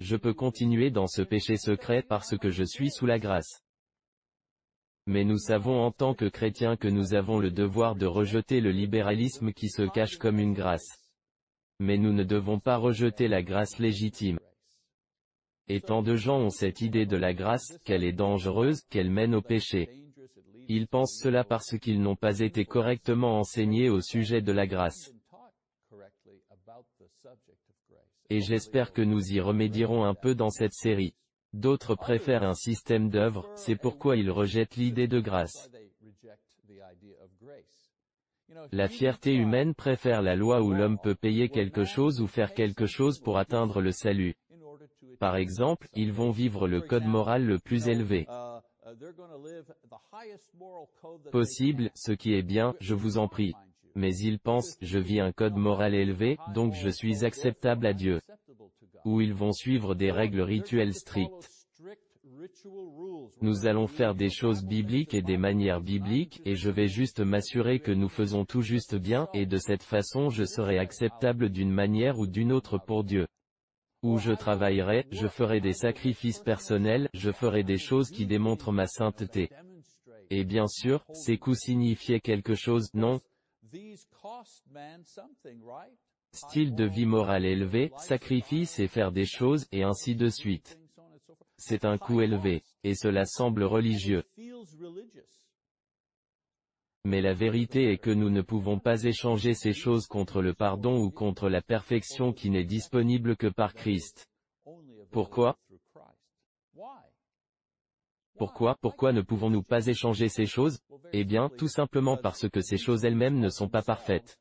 Je 0.00 0.16
peux 0.16 0.34
continuer 0.34 0.90
dans 0.90 1.06
ce 1.06 1.22
péché 1.22 1.56
secret 1.56 2.02
parce 2.02 2.36
que 2.36 2.50
je 2.50 2.64
suis 2.64 2.90
sous 2.90 3.06
la 3.06 3.20
grâce. 3.20 3.63
Mais 5.06 5.24
nous 5.24 5.38
savons 5.38 5.82
en 5.82 5.90
tant 5.90 6.14
que 6.14 6.24
chrétiens 6.24 6.76
que 6.76 6.88
nous 6.88 7.14
avons 7.14 7.38
le 7.38 7.50
devoir 7.50 7.94
de 7.94 8.06
rejeter 8.06 8.60
le 8.60 8.70
libéralisme 8.70 9.52
qui 9.52 9.68
se 9.68 9.82
cache 9.82 10.16
comme 10.16 10.38
une 10.38 10.54
grâce. 10.54 10.98
Mais 11.78 11.98
nous 11.98 12.12
ne 12.12 12.24
devons 12.24 12.58
pas 12.58 12.76
rejeter 12.76 13.28
la 13.28 13.42
grâce 13.42 13.78
légitime. 13.78 14.38
Et 15.68 15.80
tant 15.80 16.02
de 16.02 16.16
gens 16.16 16.38
ont 16.38 16.50
cette 16.50 16.80
idée 16.80 17.06
de 17.06 17.16
la 17.16 17.34
grâce, 17.34 17.78
qu'elle 17.84 18.04
est 18.04 18.12
dangereuse, 18.12 18.82
qu'elle 18.90 19.10
mène 19.10 19.34
au 19.34 19.42
péché. 19.42 19.88
Ils 20.68 20.88
pensent 20.88 21.18
cela 21.22 21.44
parce 21.44 21.78
qu'ils 21.78 22.00
n'ont 22.00 22.16
pas 22.16 22.38
été 22.38 22.64
correctement 22.64 23.38
enseignés 23.38 23.90
au 23.90 24.00
sujet 24.00 24.40
de 24.40 24.52
la 24.52 24.66
grâce. 24.66 25.12
Et 28.30 28.40
j'espère 28.40 28.92
que 28.92 29.02
nous 29.02 29.32
y 29.32 29.40
remédierons 29.40 30.04
un 30.04 30.14
peu 30.14 30.34
dans 30.34 30.50
cette 30.50 30.72
série. 30.72 31.14
D'autres 31.54 31.94
préfèrent 31.94 32.42
un 32.42 32.54
système 32.54 33.10
d'œuvres, 33.10 33.48
c'est 33.54 33.76
pourquoi 33.76 34.16
ils 34.16 34.28
rejettent 34.28 34.74
l'idée 34.74 35.06
de 35.06 35.20
grâce. 35.20 35.70
La 38.72 38.88
fierté 38.88 39.32
humaine 39.32 39.72
préfère 39.72 40.20
la 40.20 40.34
loi 40.34 40.62
où 40.62 40.72
l'homme 40.72 40.98
peut 41.00 41.14
payer 41.14 41.48
quelque 41.48 41.84
chose 41.84 42.20
ou 42.20 42.26
faire 42.26 42.54
quelque 42.54 42.86
chose 42.86 43.20
pour 43.20 43.38
atteindre 43.38 43.80
le 43.80 43.92
salut. 43.92 44.34
Par 45.20 45.36
exemple, 45.36 45.88
ils 45.94 46.12
vont 46.12 46.32
vivre 46.32 46.66
le 46.66 46.80
code 46.80 47.04
moral 47.04 47.46
le 47.46 47.60
plus 47.60 47.86
élevé 47.86 48.26
possible, 51.30 51.90
ce 51.94 52.10
qui 52.10 52.34
est 52.34 52.42
bien, 52.42 52.74
je 52.80 52.94
vous 52.94 53.16
en 53.16 53.28
prie. 53.28 53.54
Mais 53.94 54.14
ils 54.16 54.40
pensent, 54.40 54.76
je 54.82 54.98
vis 54.98 55.20
un 55.20 55.30
code 55.30 55.54
moral 55.54 55.94
élevé, 55.94 56.36
donc 56.52 56.74
je 56.74 56.88
suis 56.88 57.24
acceptable 57.24 57.86
à 57.86 57.92
Dieu. 57.92 58.20
Ou 59.04 59.20
ils 59.20 59.34
vont 59.34 59.52
suivre 59.52 59.94
des 59.94 60.10
règles 60.10 60.40
rituelles 60.40 60.94
strictes. 60.94 61.50
Nous 63.40 63.66
allons 63.66 63.86
faire 63.86 64.14
des 64.14 64.30
choses 64.30 64.64
bibliques 64.64 65.14
et 65.14 65.22
des 65.22 65.36
manières 65.36 65.80
bibliques, 65.80 66.40
et 66.44 66.56
je 66.56 66.70
vais 66.70 66.88
juste 66.88 67.20
m'assurer 67.20 67.80
que 67.80 67.92
nous 67.92 68.08
faisons 68.08 68.44
tout 68.44 68.62
juste 68.62 68.94
bien, 68.96 69.28
et 69.34 69.46
de 69.46 69.58
cette 69.58 69.82
façon 69.82 70.30
je 70.30 70.44
serai 70.44 70.78
acceptable 70.78 71.50
d'une 71.50 71.70
manière 71.70 72.18
ou 72.18 72.26
d'une 72.26 72.52
autre 72.52 72.78
pour 72.78 73.04
Dieu. 73.04 73.26
Où 74.02 74.18
je 74.18 74.32
travaillerai, 74.32 75.06
je 75.10 75.26
ferai 75.28 75.60
des 75.60 75.72
sacrifices 75.72 76.40
personnels, 76.40 77.08
je 77.14 77.32
ferai 77.32 77.62
des 77.62 77.78
choses 77.78 78.10
qui 78.10 78.26
démontrent 78.26 78.72
ma 78.72 78.86
sainteté. 78.86 79.48
Et 80.30 80.44
bien 80.44 80.66
sûr, 80.66 81.04
ces 81.12 81.38
coups 81.38 81.58
signifiaient 81.58 82.20
quelque 82.20 82.54
chose, 82.54 82.88
non? 82.94 83.20
Style 86.34 86.74
de 86.74 86.84
vie 86.84 87.06
moral 87.06 87.44
élevé, 87.44 87.92
sacrifice 87.96 88.80
et 88.80 88.88
faire 88.88 89.12
des 89.12 89.24
choses, 89.24 89.68
et 89.70 89.84
ainsi 89.84 90.16
de 90.16 90.28
suite. 90.28 90.80
C'est 91.58 91.84
un 91.84 91.96
coût 91.96 92.22
élevé, 92.22 92.64
et 92.82 92.96
cela 92.96 93.24
semble 93.24 93.62
religieux. 93.62 94.24
Mais 97.04 97.20
la 97.20 97.34
vérité 97.34 97.92
est 97.92 97.98
que 97.98 98.10
nous 98.10 98.30
ne 98.30 98.42
pouvons 98.42 98.80
pas 98.80 99.04
échanger 99.04 99.54
ces 99.54 99.72
choses 99.72 100.06
contre 100.06 100.42
le 100.42 100.54
pardon 100.54 100.98
ou 100.98 101.12
contre 101.12 101.48
la 101.48 101.62
perfection 101.62 102.32
qui 102.32 102.50
n'est 102.50 102.64
disponible 102.64 103.36
que 103.36 103.46
par 103.46 103.72
Christ. 103.72 104.28
Pourquoi? 105.12 105.56
Pourquoi? 108.36 108.76
Pourquoi 108.80 109.12
ne 109.12 109.20
pouvons-nous 109.20 109.62
pas 109.62 109.86
échanger 109.86 110.28
ces 110.28 110.46
choses? 110.46 110.80
Eh 111.12 111.22
bien, 111.22 111.48
tout 111.56 111.68
simplement 111.68 112.16
parce 112.16 112.48
que 112.48 112.60
ces 112.60 112.78
choses 112.78 113.04
elles-mêmes 113.04 113.38
ne 113.38 113.50
sont 113.50 113.68
pas 113.68 113.82
parfaites. 113.82 114.36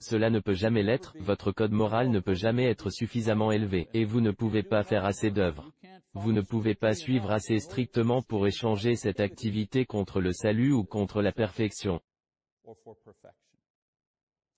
Cela 0.00 0.30
ne 0.30 0.40
peut 0.40 0.54
jamais 0.54 0.82
l'être, 0.82 1.14
votre 1.18 1.52
code 1.52 1.72
moral 1.72 2.10
ne 2.10 2.20
peut 2.20 2.34
jamais 2.34 2.64
être 2.64 2.90
suffisamment 2.90 3.52
élevé, 3.52 3.88
et 3.94 4.04
vous 4.04 4.20
ne 4.20 4.30
pouvez 4.30 4.62
pas 4.62 4.82
faire 4.82 5.04
assez 5.04 5.30
d'œuvres. 5.30 5.70
Vous 6.14 6.32
ne 6.32 6.40
pouvez 6.40 6.74
pas 6.74 6.94
suivre 6.94 7.30
assez 7.30 7.58
strictement 7.58 8.22
pour 8.22 8.46
échanger 8.46 8.96
cette 8.96 9.20
activité 9.20 9.84
contre 9.84 10.20
le 10.20 10.32
salut 10.32 10.72
ou 10.72 10.84
contre 10.84 11.22
la 11.22 11.32
perfection. 11.32 12.00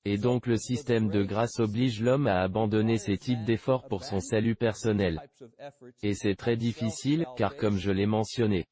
Et 0.07 0.17
donc 0.17 0.47
le 0.47 0.57
système 0.57 1.09
de 1.09 1.23
grâce 1.23 1.59
oblige 1.59 2.01
l'homme 2.01 2.27
à 2.27 2.41
abandonner 2.41 2.97
ces 2.97 3.19
types 3.19 3.45
d'efforts 3.45 3.87
pour 3.87 4.05
son 4.05 4.21
salut 4.21 4.57
personnel. 4.57 5.21
Et 6.03 6.15
c'est 6.15 6.37
très 6.37 6.57
difficile, 6.57 7.27
car 7.37 7.57
comme 7.57 7.77
je 7.77 7.91
l'ai 7.91 8.07
mentionné, 8.07 8.67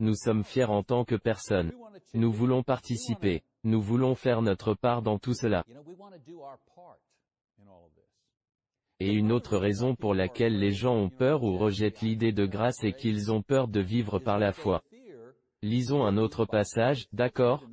nous 0.00 0.14
sommes 0.14 0.44
fiers 0.44 0.64
en 0.64 0.82
tant 0.82 1.04
que 1.04 1.14
personne. 1.14 1.72
Nous 2.14 2.32
voulons 2.32 2.62
participer. 2.62 3.42
Nous 3.62 3.80
voulons 3.80 4.14
faire 4.14 4.42
notre 4.42 4.74
part 4.74 5.02
dans 5.02 5.18
tout 5.18 5.34
cela. 5.34 5.64
Et 8.98 9.12
une 9.12 9.32
autre 9.32 9.56
raison 9.56 9.94
pour 9.94 10.14
laquelle 10.14 10.58
les 10.58 10.72
gens 10.72 10.94
ont 10.94 11.08
peur 11.08 11.42
ou 11.42 11.56
rejettent 11.56 12.02
l'idée 12.02 12.32
de 12.32 12.46
grâce 12.46 12.84
est 12.84 12.92
qu'ils 12.92 13.32
ont 13.32 13.42
peur 13.42 13.68
de 13.68 13.80
vivre 13.80 14.18
par 14.18 14.38
la 14.38 14.52
foi. 14.52 14.82
Lisons 15.62 16.04
un 16.04 16.16
autre 16.16 16.44
passage, 16.46 17.06
d'accord? 17.12 17.64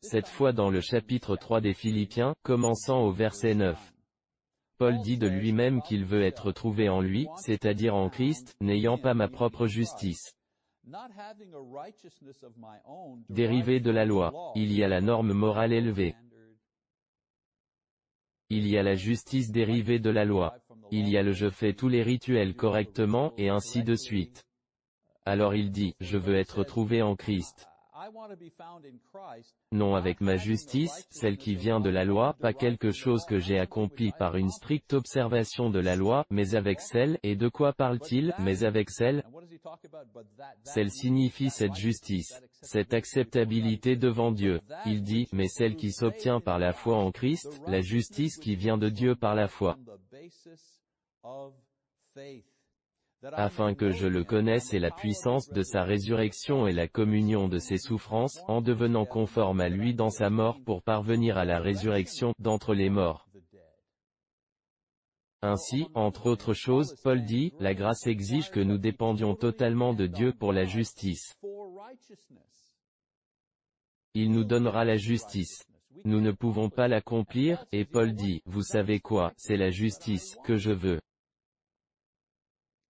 Cette 0.00 0.28
fois 0.28 0.52
dans 0.52 0.70
le 0.70 0.80
chapitre 0.80 1.36
3 1.36 1.60
des 1.60 1.74
Philippiens, 1.74 2.34
commençant 2.42 3.00
au 3.00 3.10
verset 3.10 3.54
9. 3.54 3.76
Paul 4.78 5.00
dit 5.00 5.18
de 5.18 5.26
lui-même 5.26 5.82
qu'il 5.82 6.04
veut 6.04 6.22
être 6.22 6.52
trouvé 6.52 6.88
en 6.88 7.00
lui, 7.00 7.26
c'est-à-dire 7.36 7.96
en 7.96 8.08
Christ, 8.08 8.54
n'ayant 8.60 8.98
pas 8.98 9.14
ma 9.14 9.26
propre 9.26 9.66
justice. 9.66 10.37
Dérivé 13.28 13.80
de 13.80 13.90
la 13.90 14.04
loi, 14.04 14.52
il 14.54 14.72
y 14.72 14.82
a 14.82 14.88
la 14.88 15.00
norme 15.00 15.32
morale 15.32 15.72
élevée. 15.72 16.14
Il 18.48 18.66
y 18.66 18.78
a 18.78 18.82
la 18.82 18.94
justice 18.94 19.50
dérivée 19.50 19.98
de 19.98 20.08
la 20.08 20.24
loi. 20.24 20.56
Il 20.90 21.08
y 21.08 21.18
a 21.18 21.22
le 21.22 21.32
je 21.32 21.50
fais 21.50 21.74
tous 21.74 21.88
les 21.88 22.02
rituels 22.02 22.54
correctement, 22.54 23.34
et 23.36 23.50
ainsi 23.50 23.82
de 23.82 23.94
suite. 23.94 24.44
Alors 25.26 25.54
il 25.54 25.70
dit, 25.70 25.94
je 26.00 26.16
veux 26.16 26.36
être 26.36 26.64
trouvé 26.64 27.02
en 27.02 27.16
Christ. 27.16 27.68
Non 29.72 29.94
avec 29.94 30.20
ma 30.20 30.36
justice, 30.36 31.06
celle 31.10 31.36
qui 31.36 31.54
vient 31.54 31.80
de 31.80 31.90
la 31.90 32.04
loi, 32.04 32.34
pas 32.40 32.52
quelque 32.52 32.90
chose 32.90 33.24
que 33.24 33.38
j'ai 33.38 33.58
accompli 33.58 34.12
par 34.18 34.36
une 34.36 34.50
stricte 34.50 34.92
observation 34.92 35.70
de 35.70 35.80
la 35.80 35.96
loi, 35.96 36.24
mais 36.30 36.54
avec 36.54 36.80
celle, 36.80 37.18
et 37.22 37.34
de 37.34 37.48
quoi 37.48 37.72
parle-t-il, 37.72 38.34
mais 38.38 38.62
avec 38.64 38.90
celle 38.90 39.24
Celle 40.62 40.90
signifie 40.90 41.50
cette 41.50 41.74
justice, 41.74 42.40
cette 42.62 42.94
acceptabilité 42.94 43.96
devant 43.96 44.32
Dieu. 44.32 44.60
Il 44.86 45.02
dit, 45.02 45.26
mais 45.32 45.48
celle 45.48 45.76
qui 45.76 45.92
s'obtient 45.92 46.40
par 46.40 46.58
la 46.58 46.72
foi 46.72 46.96
en 46.96 47.10
Christ, 47.10 47.60
la 47.66 47.80
justice 47.80 48.36
qui 48.36 48.54
vient 48.54 48.78
de 48.78 48.88
Dieu 48.88 49.16
par 49.16 49.34
la 49.34 49.48
foi 49.48 49.76
afin 53.24 53.74
que 53.74 53.90
je 53.90 54.06
le 54.06 54.24
connaisse 54.24 54.72
et 54.74 54.78
la 54.78 54.90
puissance 54.90 55.48
de 55.48 55.62
sa 55.62 55.82
résurrection 55.82 56.66
et 56.66 56.72
la 56.72 56.88
communion 56.88 57.48
de 57.48 57.58
ses 57.58 57.78
souffrances, 57.78 58.40
en 58.46 58.60
devenant 58.60 59.06
conforme 59.06 59.60
à 59.60 59.68
lui 59.68 59.94
dans 59.94 60.10
sa 60.10 60.30
mort 60.30 60.58
pour 60.64 60.82
parvenir 60.82 61.36
à 61.36 61.44
la 61.44 61.58
résurrection 61.58 62.32
d'entre 62.38 62.74
les 62.74 62.90
morts. 62.90 63.28
Ainsi, 65.40 65.86
entre 65.94 66.26
autres 66.26 66.52
choses, 66.52 66.96
Paul 67.04 67.24
dit, 67.24 67.52
la 67.60 67.74
grâce 67.74 68.06
exige 68.06 68.50
que 68.50 68.60
nous 68.60 68.78
dépendions 68.78 69.36
totalement 69.36 69.94
de 69.94 70.06
Dieu 70.06 70.32
pour 70.32 70.52
la 70.52 70.64
justice. 70.64 71.36
Il 74.14 74.32
nous 74.32 74.44
donnera 74.44 74.84
la 74.84 74.96
justice. 74.96 75.64
Nous 76.04 76.20
ne 76.20 76.32
pouvons 76.32 76.70
pas 76.70 76.88
l'accomplir, 76.88 77.64
et 77.70 77.84
Paul 77.84 78.14
dit, 78.14 78.42
vous 78.46 78.62
savez 78.62 78.98
quoi, 78.98 79.32
c'est 79.36 79.56
la 79.56 79.70
justice, 79.70 80.36
que 80.44 80.56
je 80.56 80.72
veux. 80.72 81.00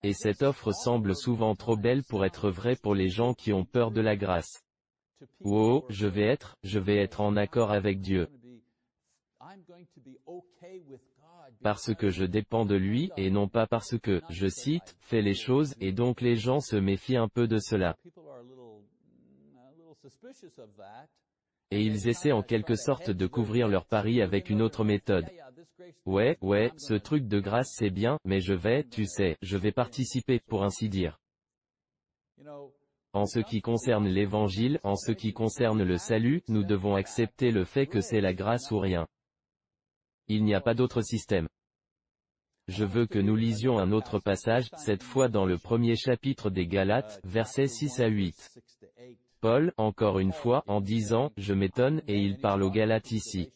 Et 0.03 0.13
cette 0.13 0.43
offre 0.43 0.73
semble 0.73 1.17
souvent 1.17 1.55
trop 1.55 1.77
belle 1.77 2.05
pour 2.05 2.25
être 2.25 2.51
vraie 2.51 2.77
pour 2.77 2.95
les 2.95 3.09
gens 3.09 3.35
qui 3.35 3.53
ont 3.53 3.65
peur 3.65 3.91
de 3.91 4.01
la 4.01 4.17
grâce. 4.17 4.63
Oh, 5.41 5.85
je 5.89 6.07
vais 6.07 6.27
être, 6.27 6.57
je 6.63 6.79
vais 6.79 6.97
être 6.97 7.21
en 7.21 7.37
accord 7.37 7.73
avec 7.73 8.01
Dieu. 8.01 8.29
Parce 11.63 11.95
que 11.95 12.11
je 12.11 12.25
dépends 12.25 12.65
de 12.65 12.77
lui, 12.77 13.11
et 13.17 13.31
non 13.31 13.49
pas 13.49 13.67
parce 13.67 13.99
que, 13.99 14.23
je 14.31 14.47
cite, 14.47 14.97
fais 15.01 15.23
les 15.23 15.35
choses, 15.35 15.75
et 15.81 15.93
donc 15.93 16.21
les 16.21 16.37
gens 16.37 16.61
se 16.61 16.77
méfient 16.77 17.17
un 17.17 17.29
peu 17.29 17.49
de 17.49 17.59
cela. 17.59 17.97
Et 21.71 21.83
ils 21.83 22.09
essaient 22.09 22.33
en 22.33 22.43
quelque 22.43 22.77
sorte 22.77 23.11
de 23.11 23.27
couvrir 23.27 23.69
leur 23.69 23.87
pari 23.87 24.23
avec 24.23 24.49
une 24.49 24.63
autre 24.63 24.85
méthode. 24.85 25.27
Ouais, 26.07 26.37
ouais, 26.41 26.73
ce 26.77 26.95
truc 26.95 27.29
de 27.29 27.41
grâce 27.41 27.73
c'est 27.75 27.91
bien, 27.91 28.19
mais 28.25 28.41
je 28.41 28.55
vais, 28.55 28.85
tu 28.85 29.07
sais, 29.07 29.37
je 29.43 29.57
vais 29.57 29.73
participer, 29.73 30.41
pour 30.41 30.65
ainsi 30.65 30.89
dire. 30.89 31.21
En 33.13 33.27
ce 33.27 33.41
qui 33.41 33.61
concerne 33.61 34.07
l'évangile, 34.07 34.81
en 34.83 34.97
ce 34.97 35.13
qui 35.13 35.33
concerne 35.33 35.83
le 35.83 35.97
salut, 35.97 36.43
nous 36.49 36.65
devons 36.65 36.95
accepter 36.95 37.51
le 37.51 37.65
fait 37.65 37.87
que 37.87 38.01
c'est 38.01 38.21
la 38.21 38.35
grâce 38.35 38.71
ou 38.71 38.79
rien. 38.79 39.07
Il 40.29 40.45
n'y 40.45 40.55
a 40.55 40.61
pas 40.61 40.75
d'autre 40.75 41.01
système. 41.03 41.49
Je 42.69 42.85
veux 42.85 43.07
que 43.07 43.19
nous 43.19 43.35
lisions 43.35 43.79
un 43.79 43.93
autre 43.93 44.19
passage, 44.19 44.69
cette 44.77 45.03
fois 45.03 45.29
dans 45.29 45.47
le 45.47 45.57
premier 45.57 45.97
chapitre 45.97 46.51
des 46.51 46.67
Galates, 46.67 47.19
versets 47.25 47.67
6 47.67 48.01
à 48.01 48.09
8. 48.09 48.61
Paul, 49.41 49.73
encore 49.79 50.19
une 50.19 50.33
fois, 50.33 50.65
en 50.67 50.83
disant, 50.83 51.33
je 51.39 51.55
m'étonne, 51.55 52.03
et 52.09 52.19
il 52.19 52.39
parle 52.39 52.63
aux 52.63 52.71
Galates 52.71 53.13
ici. 53.13 53.53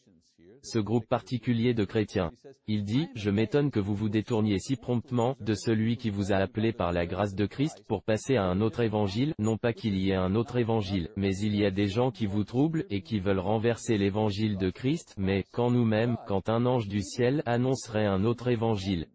Ce 0.63 0.79
groupe 0.79 1.05
particulier 1.07 1.73
de 1.73 1.83
chrétiens. 1.83 2.31
Il 2.67 2.85
dit, 2.85 3.07
je 3.15 3.29
m'étonne 3.29 3.69
que 3.69 3.81
vous 3.81 3.95
vous 3.95 4.09
détourniez 4.09 4.59
si 4.59 4.77
promptement, 4.77 5.35
de 5.41 5.53
celui 5.53 5.97
qui 5.97 6.09
vous 6.09 6.31
a 6.31 6.37
appelé 6.37 6.71
par 6.71 6.93
la 6.93 7.05
grâce 7.05 7.35
de 7.35 7.45
Christ, 7.45 7.83
pour 7.87 8.01
passer 8.03 8.37
à 8.37 8.45
un 8.45 8.61
autre 8.61 8.79
évangile, 8.79 9.33
non 9.39 9.57
pas 9.57 9.73
qu'il 9.73 9.97
y 9.97 10.11
ait 10.11 10.15
un 10.15 10.35
autre 10.35 10.57
évangile, 10.57 11.09
mais 11.17 11.35
il 11.35 11.55
y 11.55 11.65
a 11.65 11.71
des 11.71 11.87
gens 11.87 12.11
qui 12.11 12.25
vous 12.25 12.45
troublent, 12.45 12.85
et 12.89 13.01
qui 13.01 13.19
veulent 13.19 13.39
renverser 13.39 13.97
l'évangile 13.97 14.57
de 14.57 14.69
Christ, 14.69 15.13
mais, 15.17 15.43
quand 15.51 15.69
nous-mêmes, 15.69 16.17
quand 16.27 16.47
un 16.47 16.65
ange 16.65 16.87
du 16.87 17.01
ciel 17.01 17.43
annoncerait 17.45 18.05
un 18.05 18.23
autre 18.23 18.47
évangile, 18.47 19.07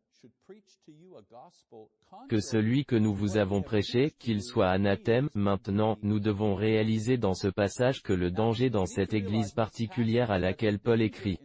que 2.29 2.41
celui 2.41 2.85
que 2.85 2.97
nous 2.97 3.15
vous 3.15 3.37
avons 3.37 3.63
prêché, 3.63 4.13
qu'il 4.19 4.43
soit 4.43 4.69
anathème, 4.69 5.29
maintenant, 5.35 5.99
nous 6.03 6.21
devons 6.21 6.55
réaliser 6.55 7.17
dans 7.17 7.35
ce 7.35 7.49
passage 7.49 8.03
que 8.03 8.13
le 8.13 8.31
danger 8.31 8.71
dans 8.71 8.87
cette 8.87 9.15
église 9.15 9.53
particulière 9.53 10.31
à 10.31 10.39
laquelle 10.39 10.79
Paul 10.79 11.03
écrit, 11.03 11.39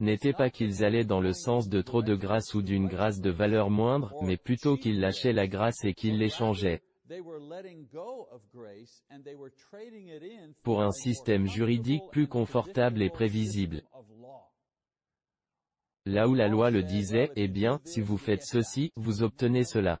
n'était 0.00 0.32
pas 0.32 0.50
qu'ils 0.50 0.84
allaient 0.84 1.04
dans 1.04 1.20
le 1.20 1.32
sens 1.32 1.68
de 1.68 1.80
trop 1.80 2.02
de 2.02 2.14
grâce 2.14 2.54
ou 2.54 2.62
d'une 2.62 2.86
grâce 2.86 3.20
de 3.20 3.30
valeur 3.30 3.70
moindre, 3.70 4.12
mais 4.22 4.36
plutôt 4.36 4.76
qu'ils 4.76 5.00
lâchaient 5.00 5.32
la 5.32 5.46
grâce 5.46 5.84
et 5.84 5.94
qu'ils 5.94 6.18
l'échangeaient 6.18 6.82
pour 10.62 10.82
un 10.82 10.90
système 10.90 11.46
juridique 11.46 12.02
plus 12.10 12.26
confortable 12.26 13.00
et 13.02 13.10
prévisible. 13.10 13.82
Là 16.06 16.28
où 16.28 16.34
la 16.34 16.46
loi 16.46 16.70
le 16.70 16.84
disait, 16.84 17.32
eh 17.34 17.48
bien, 17.48 17.80
si 17.84 18.00
vous 18.00 18.16
faites 18.16 18.44
ceci, 18.44 18.92
vous 18.94 19.24
obtenez 19.24 19.64
cela. 19.64 19.98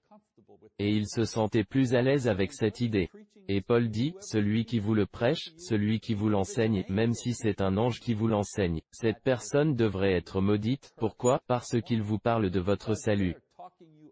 Et 0.78 0.90
il 0.90 1.08
se 1.08 1.24
sentait 1.24 1.64
plus 1.64 1.96
à 1.96 2.02
l'aise 2.02 2.28
avec 2.28 2.52
cette 2.52 2.80
idée. 2.80 3.10
Et 3.48 3.60
Paul 3.60 3.88
dit, 3.88 4.14
celui 4.20 4.64
qui 4.64 4.78
vous 4.78 4.94
le 4.94 5.06
prêche, 5.06 5.50
celui 5.56 5.98
qui 5.98 6.14
vous 6.14 6.28
l'enseigne, 6.28 6.84
même 6.88 7.12
si 7.12 7.34
c'est 7.34 7.60
un 7.60 7.76
ange 7.76 7.98
qui 7.98 8.14
vous 8.14 8.28
l'enseigne, 8.28 8.82
cette 8.92 9.20
personne 9.24 9.74
devrait 9.74 10.12
être 10.12 10.40
maudite, 10.40 10.92
pourquoi? 10.96 11.40
Parce 11.48 11.80
qu'il 11.80 12.02
vous 12.02 12.20
parle 12.20 12.50
de 12.50 12.60
votre 12.60 12.94
salut. 12.94 13.34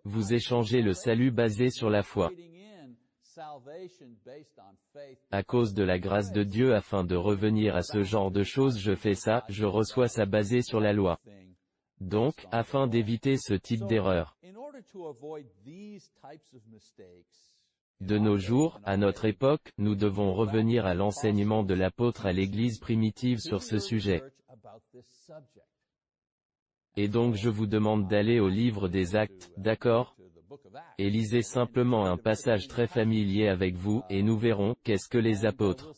Vous 0.02 0.34
échangez 0.34 0.82
le 0.82 0.94
salut 0.94 1.30
basé 1.30 1.70
sur 1.70 1.90
la 1.90 2.02
foi. 2.02 2.32
À 5.30 5.42
cause 5.44 5.74
de 5.74 5.84
la 5.84 6.00
grâce 6.00 6.32
de 6.32 6.42
Dieu 6.42 6.74
afin 6.74 7.04
de 7.04 7.14
revenir 7.14 7.76
à 7.76 7.82
ce 7.82 8.02
genre 8.02 8.32
de 8.32 8.42
choses 8.42 8.80
je 8.80 8.94
fais 8.96 9.14
ça, 9.14 9.44
je 9.48 9.64
reçois 9.64 10.08
ça 10.08 10.26
basé 10.26 10.60
sur 10.60 10.80
la 10.80 10.92
loi. 10.92 11.20
Donc, 12.00 12.46
afin 12.50 12.86
d'éviter 12.86 13.36
ce 13.38 13.54
type 13.54 13.86
d'erreur, 13.86 14.36
de 18.00 18.18
nos 18.18 18.36
jours, 18.36 18.80
à 18.84 18.96
notre 18.96 19.24
époque, 19.24 19.72
nous 19.78 19.94
devons 19.94 20.34
revenir 20.34 20.84
à 20.84 20.94
l'enseignement 20.94 21.62
de 21.62 21.74
l'apôtre 21.74 22.26
à 22.26 22.32
l'Église 22.32 22.78
primitive 22.78 23.38
sur 23.38 23.62
ce 23.62 23.78
sujet. 23.78 24.22
Et 26.96 27.08
donc 27.08 27.34
je 27.34 27.48
vous 27.48 27.66
demande 27.66 28.08
d'aller 28.08 28.40
au 28.40 28.48
livre 28.48 28.88
des 28.88 29.16
actes, 29.16 29.52
d'accord? 29.56 30.16
Et 30.98 31.10
lisez 31.10 31.42
simplement 31.42 32.06
un 32.06 32.16
passage 32.16 32.68
très 32.68 32.86
familier 32.86 33.48
avec 33.48 33.74
vous, 33.74 34.02
et 34.10 34.22
nous 34.22 34.36
verrons, 34.36 34.76
qu'est-ce 34.84 35.08
que 35.08 35.18
les 35.18 35.46
apôtres 35.46 35.92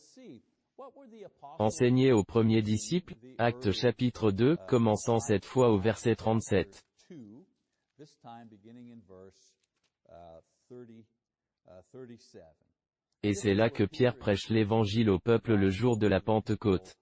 Enseigné 1.59 2.11
aux 2.11 2.23
premiers 2.23 2.61
disciples, 2.61 3.15
Acte 3.37 3.71
chapitre 3.71 4.31
2, 4.31 4.57
commençant 4.67 5.19
cette 5.19 5.45
fois 5.45 5.69
au 5.69 5.77
verset 5.77 6.15
37. 6.15 6.85
Et 13.23 13.33
c'est 13.33 13.53
là 13.53 13.69
que 13.69 13.83
Pierre 13.83 14.17
prêche 14.17 14.49
l'évangile 14.49 15.09
au 15.09 15.19
peuple 15.19 15.55
le 15.55 15.69
jour 15.69 15.97
de 15.97 16.07
la 16.07 16.21
Pentecôte. 16.21 16.95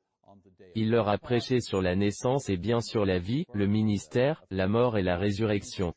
Il 0.75 0.89
leur 0.89 1.09
a 1.09 1.17
prêché 1.17 1.59
sur 1.59 1.81
la 1.81 1.95
naissance 1.95 2.49
et 2.49 2.57
bien 2.57 2.81
sur 2.81 3.05
la 3.05 3.19
vie, 3.19 3.45
le 3.53 3.67
ministère, 3.67 4.43
la 4.49 4.67
mort 4.67 4.97
et 4.97 5.03
la 5.03 5.17
résurrection 5.17 5.93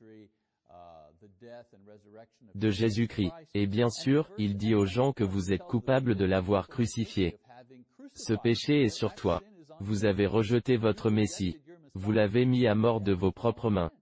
de 2.55 2.71
Jésus-Christ. 2.71 3.33
Et 3.55 3.67
bien 3.67 3.89
sûr, 3.89 4.31
il 4.39 4.57
dit 4.57 4.75
aux 4.75 4.87
gens 4.87 5.13
que 5.13 5.25
vous 5.25 5.53
êtes 5.53 5.63
coupables 5.63 6.17
de 6.17 6.25
l'avoir 6.25 6.69
crucifié. 6.69 7.39
Ce 8.19 8.33
péché 8.35 8.83
est 8.83 8.89
sur 8.89 9.15
toi. 9.15 9.41
Vous 9.79 10.05
avez 10.05 10.27
rejeté 10.27 10.77
votre 10.77 11.09
Messie. 11.09 11.61
Vous 11.95 12.11
l'avez 12.11 12.47
mis 12.47 12.67
à 12.67 12.75
mort 12.75 13.01
de 13.01 13.13
vos 13.13 13.31
propres 13.31 13.71
mains. 13.71 13.93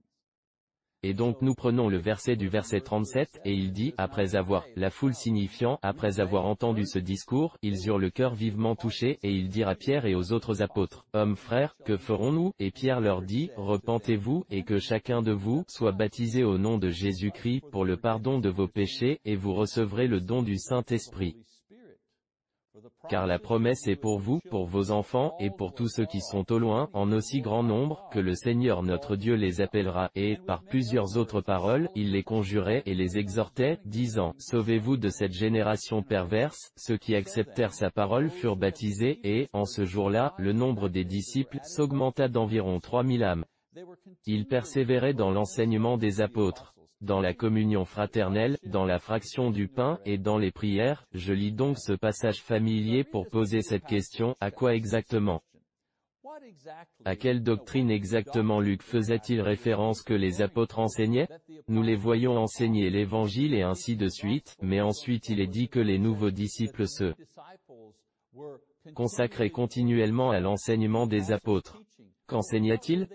Et 1.02 1.12
donc 1.12 1.42
nous 1.42 1.52
prenons 1.52 1.90
le 1.90 1.98
verset 1.98 2.34
du 2.34 2.48
verset 2.48 2.80
37, 2.80 3.42
et 3.44 3.52
il 3.52 3.72
dit, 3.72 3.92
après 3.98 4.34
avoir, 4.34 4.64
la 4.74 4.88
foule 4.88 5.12
signifiant, 5.12 5.78
après 5.82 6.18
avoir 6.18 6.46
entendu 6.46 6.86
ce 6.86 6.98
discours, 6.98 7.58
ils 7.60 7.86
eurent 7.86 7.98
le 7.98 8.08
cœur 8.08 8.34
vivement 8.34 8.74
touché, 8.74 9.18
et 9.22 9.30
ils 9.30 9.50
dirent 9.50 9.68
à 9.68 9.74
Pierre 9.74 10.06
et 10.06 10.14
aux 10.14 10.32
autres 10.32 10.62
apôtres, 10.62 11.04
Hommes 11.12 11.36
frères, 11.36 11.76
que 11.84 11.98
ferons-nous? 11.98 12.54
Et 12.58 12.70
Pierre 12.70 13.02
leur 13.02 13.20
dit, 13.20 13.50
Repentez-vous, 13.58 14.46
et 14.50 14.62
que 14.62 14.78
chacun 14.78 15.20
de 15.20 15.32
vous, 15.32 15.62
soit 15.68 15.92
baptisé 15.92 16.42
au 16.42 16.56
nom 16.56 16.78
de 16.78 16.88
Jésus-Christ, 16.88 17.64
pour 17.70 17.84
le 17.84 17.98
pardon 17.98 18.38
de 18.38 18.48
vos 18.48 18.66
péchés, 18.66 19.20
et 19.26 19.36
vous 19.36 19.52
recevrez 19.52 20.06
le 20.08 20.22
don 20.22 20.42
du 20.42 20.56
Saint-Esprit 20.56 21.36
car 23.08 23.26
la 23.26 23.38
promesse 23.38 23.86
est 23.86 23.96
pour 23.96 24.18
vous, 24.18 24.40
pour 24.50 24.66
vos 24.66 24.90
enfants, 24.90 25.34
et 25.38 25.50
pour 25.50 25.74
tous 25.74 25.88
ceux 25.88 26.06
qui 26.06 26.20
sont 26.20 26.50
au 26.52 26.58
loin, 26.58 26.88
en 26.92 27.12
aussi 27.12 27.40
grand 27.40 27.62
nombre, 27.62 28.08
que 28.12 28.18
le 28.18 28.34
Seigneur 28.34 28.82
notre 28.82 29.16
Dieu 29.16 29.34
les 29.34 29.60
appellera, 29.60 30.10
et, 30.14 30.36
par 30.46 30.62
plusieurs 30.62 31.16
autres 31.16 31.40
paroles, 31.40 31.88
il 31.94 32.12
les 32.12 32.22
conjurait 32.22 32.82
et 32.86 32.94
les 32.94 33.18
exhortait, 33.18 33.78
disant, 33.84 34.34
Sauvez-vous 34.38 34.96
de 34.96 35.08
cette 35.08 35.32
génération 35.32 36.02
perverse, 36.02 36.72
ceux 36.76 36.96
qui 36.96 37.14
acceptèrent 37.14 37.74
sa 37.74 37.90
parole 37.90 38.30
furent 38.30 38.56
baptisés, 38.56 39.20
et, 39.24 39.48
en 39.52 39.64
ce 39.64 39.84
jour-là, 39.84 40.34
le 40.38 40.52
nombre 40.52 40.88
des 40.88 41.04
disciples 41.04 41.58
s'augmenta 41.62 42.28
d'environ 42.28 42.80
trois 42.80 43.02
mille 43.02 43.24
âmes. 43.24 43.44
Ils 44.24 44.46
persévéraient 44.46 45.14
dans 45.14 45.30
l'enseignement 45.30 45.98
des 45.98 46.20
apôtres 46.20 46.75
dans 47.00 47.20
la 47.20 47.34
communion 47.34 47.84
fraternelle, 47.84 48.58
dans 48.64 48.84
la 48.84 48.98
fraction 48.98 49.50
du 49.50 49.68
pain, 49.68 49.98
et 50.04 50.18
dans 50.18 50.38
les 50.38 50.50
prières, 50.50 51.06
je 51.12 51.32
lis 51.32 51.52
donc 51.52 51.78
ce 51.78 51.92
passage 51.92 52.42
familier 52.42 53.04
pour 53.04 53.28
poser 53.28 53.62
cette 53.62 53.84
question, 53.84 54.34
à 54.40 54.50
quoi 54.50 54.74
exactement? 54.74 55.42
À 57.04 57.16
quelle 57.16 57.42
doctrine 57.42 57.90
exactement 57.90 58.60
Luc 58.60 58.82
faisait-il 58.82 59.40
référence 59.40 60.02
que 60.02 60.14
les 60.14 60.42
apôtres 60.42 60.78
enseignaient? 60.78 61.28
Nous 61.68 61.82
les 61.82 61.96
voyons 61.96 62.36
enseigner 62.36 62.90
l'évangile 62.90 63.54
et 63.54 63.62
ainsi 63.62 63.96
de 63.96 64.08
suite, 64.08 64.56
mais 64.60 64.80
ensuite 64.80 65.28
il 65.28 65.40
est 65.40 65.46
dit 65.46 65.68
que 65.68 65.80
les 65.80 65.98
nouveaux 65.98 66.30
disciples 66.30 66.86
se 66.88 67.14
consacraient 68.94 69.50
continuellement 69.50 70.30
à 70.30 70.40
l'enseignement 70.40 71.06
des 71.06 71.32
apôtres. 71.32 71.80
Qu'enseignait-il 72.26 73.08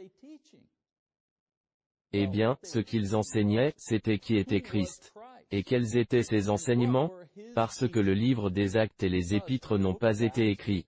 eh 2.13 2.27
bien, 2.27 2.57
ce 2.63 2.79
qu'ils 2.79 3.15
enseignaient, 3.15 3.73
c'était 3.77 4.19
qui 4.19 4.35
était 4.37 4.61
Christ. 4.61 5.13
Et 5.51 5.63
quels 5.63 5.97
étaient 5.97 6.23
ces 6.23 6.49
enseignements? 6.49 7.11
Parce 7.55 7.87
que 7.87 7.99
le 7.99 8.13
livre 8.13 8.49
des 8.49 8.77
actes 8.77 9.03
et 9.03 9.09
les 9.09 9.35
épîtres 9.35 9.77
n'ont 9.77 9.95
pas 9.95 10.21
été 10.21 10.49
écrits 10.49 10.85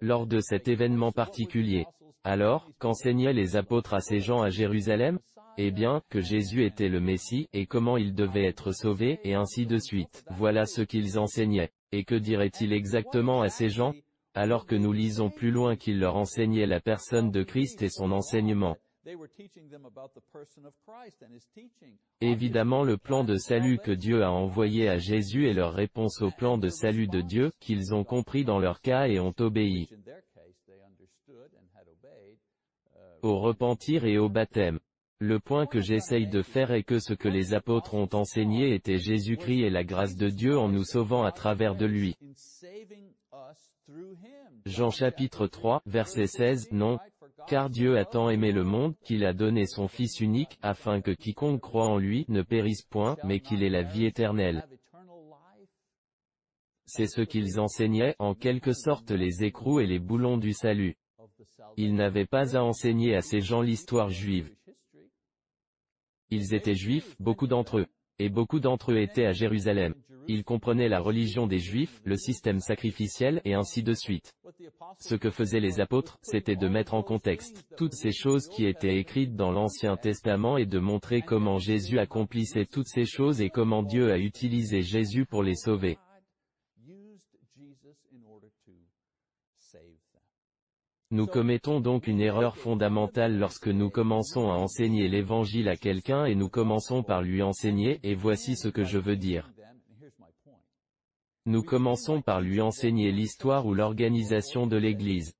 lors 0.00 0.26
de 0.26 0.40
cet 0.40 0.68
événement 0.68 1.12
particulier. 1.12 1.86
Alors, 2.24 2.70
qu'enseignaient 2.78 3.32
les 3.32 3.56
apôtres 3.56 3.94
à 3.94 4.00
ces 4.00 4.18
gens 4.18 4.42
à 4.42 4.50
Jérusalem? 4.50 5.18
Eh 5.56 5.70
bien, 5.70 6.02
que 6.10 6.20
Jésus 6.20 6.64
était 6.64 6.88
le 6.88 7.00
Messie, 7.00 7.48
et 7.52 7.66
comment 7.66 7.96
il 7.96 8.14
devait 8.14 8.46
être 8.46 8.72
sauvé, 8.72 9.20
et 9.24 9.34
ainsi 9.34 9.66
de 9.66 9.78
suite. 9.78 10.24
Voilà 10.30 10.64
ce 10.66 10.82
qu'ils 10.82 11.18
enseignaient. 11.18 11.70
Et 11.92 12.04
que 12.04 12.14
dirait-il 12.14 12.72
exactement 12.72 13.42
à 13.42 13.48
ces 13.48 13.68
gens? 13.68 13.94
Alors 14.34 14.66
que 14.66 14.74
nous 14.74 14.92
lisons 14.92 15.30
plus 15.30 15.50
loin 15.50 15.76
qu'il 15.76 15.98
leur 15.98 16.16
enseignait 16.16 16.66
la 16.66 16.80
personne 16.80 17.30
de 17.30 17.42
Christ 17.42 17.82
et 17.82 17.88
son 17.88 18.12
enseignement. 18.12 18.76
Évidemment 22.20 22.84
le 22.84 22.96
plan 22.98 23.24
de 23.24 23.36
salut 23.36 23.78
que 23.78 23.92
Dieu 23.92 24.22
a 24.22 24.30
envoyé 24.30 24.88
à 24.88 24.98
Jésus 24.98 25.48
est 25.48 25.54
leur 25.54 25.72
réponse 25.72 26.20
au 26.20 26.30
plan 26.30 26.58
de 26.58 26.68
salut 26.68 27.08
de 27.08 27.20
Dieu, 27.20 27.50
qu'ils 27.60 27.94
ont 27.94 28.04
compris 28.04 28.44
dans 28.44 28.58
leur 28.58 28.80
cas 28.80 29.08
et 29.08 29.18
ont 29.18 29.34
obéi 29.38 29.88
au 33.22 33.38
repentir 33.38 34.04
et 34.04 34.18
au 34.18 34.28
baptême. 34.28 34.78
Le 35.18 35.38
point 35.38 35.66
que 35.66 35.80
j'essaye 35.80 36.26
de 36.26 36.40
faire 36.40 36.72
est 36.72 36.82
que 36.82 36.98
ce 36.98 37.12
que 37.12 37.28
les 37.28 37.52
apôtres 37.52 37.94
ont 37.94 38.08
enseigné 38.12 38.74
était 38.74 38.98
Jésus-Christ 38.98 39.64
et 39.64 39.70
la 39.70 39.84
grâce 39.84 40.16
de 40.16 40.30
Dieu 40.30 40.58
en 40.58 40.68
nous 40.68 40.84
sauvant 40.84 41.24
à 41.24 41.32
travers 41.32 41.74
de 41.74 41.84
lui. 41.84 42.16
Jean 44.66 44.90
chapitre 44.90 45.46
3, 45.46 45.82
verset 45.86 46.26
16, 46.26 46.72
non. 46.72 46.98
Car 47.46 47.70
Dieu 47.70 47.98
a 47.98 48.04
tant 48.04 48.30
aimé 48.30 48.52
le 48.52 48.64
monde, 48.64 48.94
qu'il 49.04 49.24
a 49.24 49.32
donné 49.32 49.66
son 49.66 49.88
Fils 49.88 50.20
unique, 50.20 50.58
afin 50.62 51.00
que 51.00 51.10
quiconque 51.10 51.60
croit 51.60 51.88
en 51.88 51.98
lui 51.98 52.24
ne 52.28 52.42
périsse 52.42 52.82
point, 52.82 53.16
mais 53.24 53.40
qu'il 53.40 53.62
ait 53.62 53.70
la 53.70 53.82
vie 53.82 54.04
éternelle. 54.04 54.66
C'est 56.84 57.06
ce 57.06 57.22
qu'ils 57.22 57.60
enseignaient, 57.60 58.16
en 58.18 58.34
quelque 58.34 58.72
sorte 58.72 59.10
les 59.10 59.44
écrous 59.44 59.80
et 59.80 59.86
les 59.86 59.98
boulons 59.98 60.38
du 60.38 60.52
salut. 60.52 60.96
Ils 61.76 61.94
n'avaient 61.94 62.26
pas 62.26 62.56
à 62.56 62.62
enseigner 62.62 63.14
à 63.14 63.22
ces 63.22 63.40
gens 63.40 63.62
l'histoire 63.62 64.10
juive. 64.10 64.54
Ils 66.30 66.54
étaient 66.54 66.74
juifs, 66.74 67.16
beaucoup 67.18 67.46
d'entre 67.46 67.78
eux. 67.78 67.86
Et 68.18 68.28
beaucoup 68.28 68.60
d'entre 68.60 68.92
eux 68.92 68.98
étaient 68.98 69.26
à 69.26 69.32
Jérusalem. 69.32 69.94
Ils 70.32 70.44
comprenaient 70.44 70.88
la 70.88 71.00
religion 71.00 71.48
des 71.48 71.58
Juifs, 71.58 72.00
le 72.04 72.16
système 72.16 72.60
sacrificiel 72.60 73.40
et 73.44 73.54
ainsi 73.54 73.82
de 73.82 73.94
suite. 73.94 74.32
Ce 75.00 75.16
que 75.16 75.28
faisaient 75.28 75.58
les 75.58 75.80
apôtres, 75.80 76.20
c'était 76.22 76.54
de 76.54 76.68
mettre 76.68 76.94
en 76.94 77.02
contexte 77.02 77.66
toutes 77.76 77.94
ces 77.94 78.12
choses 78.12 78.46
qui 78.46 78.64
étaient 78.64 78.98
écrites 78.98 79.34
dans 79.34 79.50
l'Ancien 79.50 79.96
Testament 79.96 80.56
et 80.56 80.66
de 80.66 80.78
montrer 80.78 81.20
comment 81.20 81.58
Jésus 81.58 81.98
accomplissait 81.98 82.64
toutes 82.64 82.86
ces 82.86 83.06
choses 83.06 83.40
et 83.40 83.50
comment 83.50 83.82
Dieu 83.82 84.12
a 84.12 84.18
utilisé 84.18 84.82
Jésus 84.82 85.26
pour 85.26 85.42
les 85.42 85.56
sauver. 85.56 85.98
Nous 91.10 91.26
commettons 91.26 91.80
donc 91.80 92.06
une 92.06 92.20
erreur 92.20 92.56
fondamentale 92.56 93.36
lorsque 93.36 93.66
nous 93.66 93.90
commençons 93.90 94.48
à 94.48 94.54
enseigner 94.54 95.08
l'Évangile 95.08 95.68
à 95.68 95.74
quelqu'un 95.74 96.24
et 96.24 96.36
nous 96.36 96.48
commençons 96.48 97.02
par 97.02 97.20
lui 97.20 97.42
enseigner, 97.42 97.98
et 98.04 98.14
voici 98.14 98.54
ce 98.54 98.68
que 98.68 98.84
je 98.84 98.98
veux 98.98 99.16
dire. 99.16 99.50
Nous 101.50 101.64
commençons 101.64 102.22
par 102.22 102.40
lui 102.40 102.60
enseigner 102.60 103.10
l'histoire 103.10 103.66
ou 103.66 103.74
l'organisation 103.74 104.68
de 104.68 104.76
l'Église. 104.76 105.34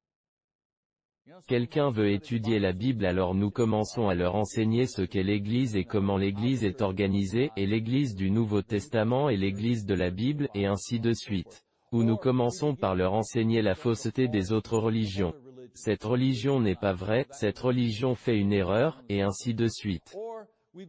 Quelqu'un 1.46 1.92
veut 1.92 2.11
étudier 2.11 2.59
la 2.59 2.73
Bible 2.73 3.07
alors 3.07 3.37
nous 3.37 3.53
commençons 3.53 4.09
à 4.09 4.16
leur 4.16 4.35
enseigner 4.35 4.88
ce 4.88 5.03
qu'est 5.03 5.23
l'Église 5.23 5.77
et 5.77 5.85
comment 5.85 6.16
l'Église 6.16 6.64
est 6.64 6.83
organisée, 6.83 7.53
et 7.57 7.64
l'Église 7.64 8.16
du 8.16 8.33
Nouveau 8.33 8.61
Testament 8.61 9.29
et 9.29 9.37
l'Église 9.37 9.87
de 9.87 9.94
la 9.94 10.11
Bible, 10.11 10.49
et 10.57 10.66
ainsi 10.66 10.99
de 10.99 11.12
suite. 11.12 11.62
Ou 11.92 12.03
nous 12.03 12.16
commençons 12.16 12.75
par 12.75 12.96
leur 12.96 13.12
enseigner 13.12 13.62
la 13.62 13.77
fausseté 13.77 14.27
des 14.27 14.51
autres 14.51 14.79
religions. 14.79 15.33
Cette 15.75 16.03
religion 16.03 16.59
n'est 16.59 16.75
pas 16.75 16.92
vraie, 16.92 17.29
cette 17.31 17.61
religion 17.61 18.16
fait 18.16 18.37
une 18.37 18.53
erreur, 18.53 19.01
et 19.09 19.23
ainsi 19.23 19.55
de 19.55 19.68
suite. 19.68 20.16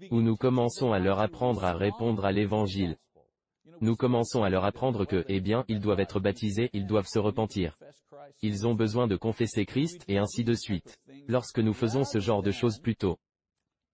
Ou 0.10 0.22
nous 0.24 0.36
commençons 0.36 0.94
à 0.94 0.98
leur 0.98 1.20
apprendre 1.20 1.64
à 1.64 1.74
répondre 1.74 2.26
à 2.26 2.32
l'Évangile. 2.32 2.98
Nous 3.82 3.96
commençons 3.96 4.44
à 4.44 4.50
leur 4.50 4.64
apprendre 4.64 5.06
que, 5.06 5.26
eh 5.28 5.40
bien, 5.40 5.66
ils 5.68 5.80
doivent 5.80 6.00
être 6.00 6.20
baptisés, 6.20 6.70
ils 6.72 6.86
doivent 6.86 7.08
se 7.08 7.18
repentir. 7.18 7.80
Ils 8.44 8.68
ont 8.68 8.76
besoin 8.76 9.08
de 9.08 9.16
confesser 9.16 9.66
Christ, 9.66 10.06
et 10.08 10.20
ainsi 10.20 10.44
de 10.44 10.54
suite. 10.54 11.00
Lorsque 11.28 11.60
nous 11.60 11.74
faisons 11.74 12.04
ce 12.04 12.20
genre 12.20 12.44
de 12.44 12.52
choses 12.52 12.80
plutôt 12.80 13.18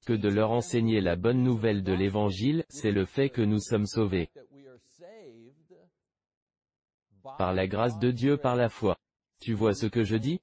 que 0.05 0.13
de 0.13 0.29
leur 0.29 0.51
enseigner 0.51 1.01
la 1.01 1.15
bonne 1.15 1.41
nouvelle 1.41 1.83
de 1.83 1.93
l'Évangile, 1.93 2.65
c'est 2.69 2.91
le 2.91 3.05
fait 3.05 3.29
que 3.29 3.41
nous 3.41 3.59
sommes 3.59 3.85
sauvés 3.87 4.29
par 7.37 7.53
la 7.53 7.67
grâce 7.67 7.99
de 7.99 8.11
Dieu 8.11 8.37
par 8.37 8.55
la 8.55 8.69
foi. 8.69 8.97
Tu 9.41 9.53
vois 9.53 9.73
ce 9.73 9.85
que 9.85 10.03
je 10.03 10.15
dis? 10.15 10.39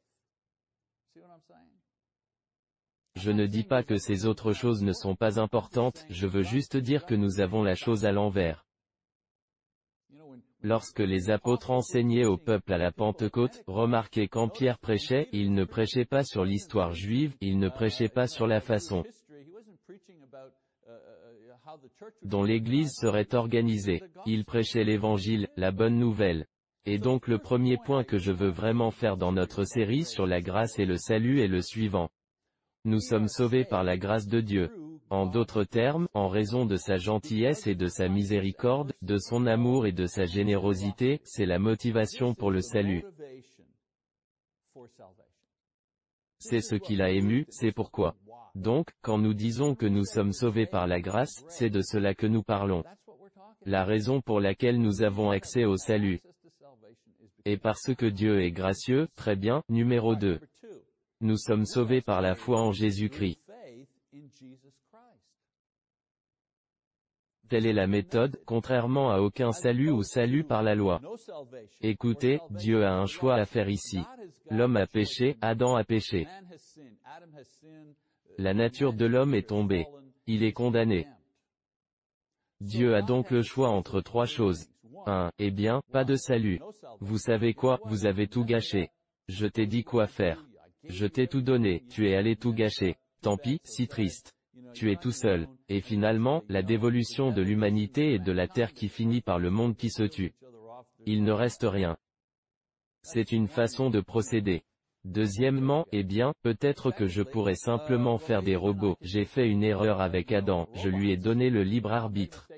Je 3.17 3.31
ne 3.31 3.47
dis 3.47 3.63
pas 3.63 3.83
que 3.83 3.97
ces 3.97 4.27
autres 4.27 4.53
choses 4.53 4.83
ne 4.83 4.93
sont 4.93 5.17
pas 5.17 5.39
importantes, 5.41 6.05
je 6.11 6.27
veux 6.27 6.43
juste 6.43 6.77
dire 6.77 7.07
que 7.07 7.15
nous 7.15 7.41
avons 7.41 7.63
la 7.63 7.75
chose 7.75 8.05
à 8.05 8.13
l'envers. 8.13 8.64
Lorsque 10.65 11.01
les 11.01 11.31
apôtres 11.31 11.71
enseignaient 11.71 12.25
au 12.25 12.39
peuple 12.39 12.73
à 12.73 12.79
la 12.79 12.91
Pentecôte, 12.91 13.63
remarquez 13.67 14.29
quand 14.29 14.49
Pierre 14.49 14.79
prêchait, 14.79 15.29
il 15.31 15.53
ne 15.53 15.65
prêchait 15.65 16.07
pas 16.07 16.25
sur 16.25 16.43
l'histoire 16.43 16.93
juive, 16.93 17.37
il 17.43 17.59
ne 17.59 17.69
prêchait 17.69 18.09
pas 18.09 18.27
sur 18.27 18.47
la 18.47 18.63
façon 18.63 19.05
dont 22.23 22.43
l'Église 22.43 22.93
serait 22.95 23.35
organisée. 23.35 24.03
Il 24.25 24.47
prêchait 24.47 24.85
l'Évangile, 24.85 25.49
la 25.59 25.71
bonne 25.71 25.99
nouvelle. 25.99 26.47
Et 26.87 26.97
donc 26.99 27.29
le 27.29 27.39
premier 27.39 27.77
point 27.77 28.03
que 28.03 28.17
je 28.17 28.33
veux 28.33 28.51
vraiment 28.51 28.91
faire 28.91 29.19
dans 29.19 29.33
notre 29.33 29.65
série 29.65 30.05
sur 30.05 30.27
la 30.27 30.41
grâce 30.41 30.79
et 30.79 30.87
le 30.87 30.97
salut 30.97 31.41
est 31.41 31.49
le 31.49 31.61
suivant. 31.61 32.09
Nous 32.87 33.01
sommes 33.01 33.29
sauvés 33.29 33.67
par 33.67 33.85
la 33.85 33.99
grâce 33.99 34.29
de 34.29 34.41
Dieu. 34.41 34.71
En 35.11 35.27
d'autres 35.27 35.65
termes, 35.65 36.09
en 36.15 36.29
raison 36.29 36.67
de 36.67 36.77
sa 36.77 36.97
gentillesse 36.97 37.67
et 37.67 37.75
de 37.75 37.87
sa 37.87 38.09
miséricorde, 38.09 38.93
de 39.03 39.19
son 39.19 39.47
amour 39.47 39.87
et 39.87 39.93
de 39.93 40.07
sa 40.07 40.25
générosité, 40.25 41.21
c'est 41.25 41.47
la 41.47 41.59
motivation 41.59 42.35
pour 42.35 42.51
le 42.51 42.61
salut. 42.61 43.05
C'est 46.39 46.61
ce 46.61 46.75
qui 46.75 46.97
l'a 46.97 47.11
ému, 47.11 47.47
c'est 47.49 47.73
pourquoi. 47.73 48.17
Donc, 48.55 48.91
quand 49.03 49.19
nous 49.19 49.35
disons 49.35 49.75
que 49.75 49.87
nous 49.87 50.05
sommes 50.05 50.33
sauvés 50.33 50.67
par 50.67 50.87
la 50.87 51.01
grâce, 51.01 51.45
c'est 51.49 51.71
de 51.71 51.81
cela 51.81 52.15
que 52.15 52.27
nous 52.27 52.43
parlons. 52.43 52.85
La 53.67 53.85
raison 53.85 54.21
pour 54.21 54.41
laquelle 54.41 54.81
nous 54.81 55.03
avons 55.03 55.31
accès 55.31 55.65
au 55.65 55.77
salut. 55.77 56.21
Et 57.45 57.57
parce 57.57 57.95
que 57.95 58.07
Dieu 58.07 58.43
est 58.43 58.53
gracieux, 58.53 59.09
très 59.17 59.37
bien, 59.37 59.63
numéro 59.69 60.17
2. 60.17 60.41
Nous 61.21 61.37
sommes 61.37 61.67
sauvés 61.67 62.01
par 62.01 62.21
la 62.21 62.35
foi 62.35 62.61
en 62.61 62.73
Jésus-Christ. 62.73 63.41
Telle 67.49 67.67
est 67.67 67.73
la 67.73 67.87
méthode, 67.87 68.41
contrairement 68.47 69.11
à 69.11 69.21
aucun 69.21 69.53
salut 69.53 69.91
ou 69.91 70.03
salut 70.03 70.45
par 70.45 70.63
la 70.63 70.75
loi. 70.75 71.01
Écoutez, 71.83 72.41
Dieu 72.51 72.85
a 72.85 72.95
un 72.95 73.07
choix 73.07 73.35
à 73.35 73.45
faire 73.45 73.69
ici. 73.69 74.01
L'homme 74.51 74.77
a 74.77 74.87
péché, 74.87 75.37
Adam 75.41 75.77
a 75.77 75.85
péché. 75.85 76.27
La 78.39 78.55
nature 78.55 78.95
de 78.95 79.05
l'homme 79.05 79.35
est 79.35 79.49
tombée. 79.49 79.87
Il 80.27 80.43
est 80.43 80.53
condamné. 80.53 81.07
Dieu 82.61 82.95
a 82.95 83.03
donc 83.03 83.31
le 83.31 83.43
choix 83.43 83.69
entre 83.69 84.01
trois 84.01 84.27
choses. 84.27 84.67
1. 85.07 85.33
Eh 85.39 85.51
bien, 85.51 85.83
pas 85.93 86.05
de 86.05 86.17
salut. 86.17 86.61
Vous 87.01 87.19
savez 87.19 87.53
quoi, 87.53 87.79
vous 87.85 88.07
avez 88.07 88.27
tout 88.27 88.45
gâché. 88.45 88.89
Je 89.29 89.47
t'ai 89.47 89.67
dit 89.67 89.85
quoi 89.85 90.07
faire. 90.07 90.45
Je 90.85 91.07
t'ai 91.07 91.27
tout 91.27 91.43
donné, 91.43 91.85
tu 91.91 92.09
es 92.09 92.17
allé 92.17 92.37
tout 92.37 92.53
gâcher. 92.53 92.97
Tant 93.23 93.37
pis, 93.37 93.59
si 93.65 93.87
triste 93.87 94.34
tu 94.75 94.93
es 94.93 94.97
tout 94.97 95.13
seul, 95.13 95.49
et 95.69 95.81
finalement, 95.81 96.43
la 96.49 96.63
dévolution 96.63 97.31
de 97.31 97.41
l'humanité 97.41 98.13
et 98.13 98.19
de 98.19 98.33
la 98.33 98.49
terre 98.49 98.75
qui 98.75 98.89
finit 98.89 99.23
par 99.23 99.39
le 99.39 99.51
monde 99.51 99.77
qui 99.77 99.89
se 99.89 100.03
tue. 100.03 100.35
Il 101.07 101.25
ne 101.25 101.33
reste 101.33 101.65
rien. 101.69 101.97
C'est 103.03 103.33
une 103.33 103.49
façon 103.49 103.91
de 103.91 104.01
procéder. 104.01 104.63
Deuxièmement, 105.05 105.87
eh 105.93 106.03
bien, 106.03 106.33
peut-être 106.43 106.91
que 106.91 107.07
je 107.07 107.23
pourrais 107.23 107.57
simplement 107.57 108.17
faire 108.17 108.43
des 108.43 108.57
robots. 108.57 108.97
J'ai 109.03 109.27
fait 109.27 109.47
une 109.47 109.63
erreur 109.63 110.01
avec 110.01 110.33
Adam, 110.33 110.67
je 110.75 110.89
lui 110.89 111.13
ai 111.13 111.19
donné 111.19 111.51
le 111.51 111.63
libre 111.63 111.93
arbitre. 111.93 112.49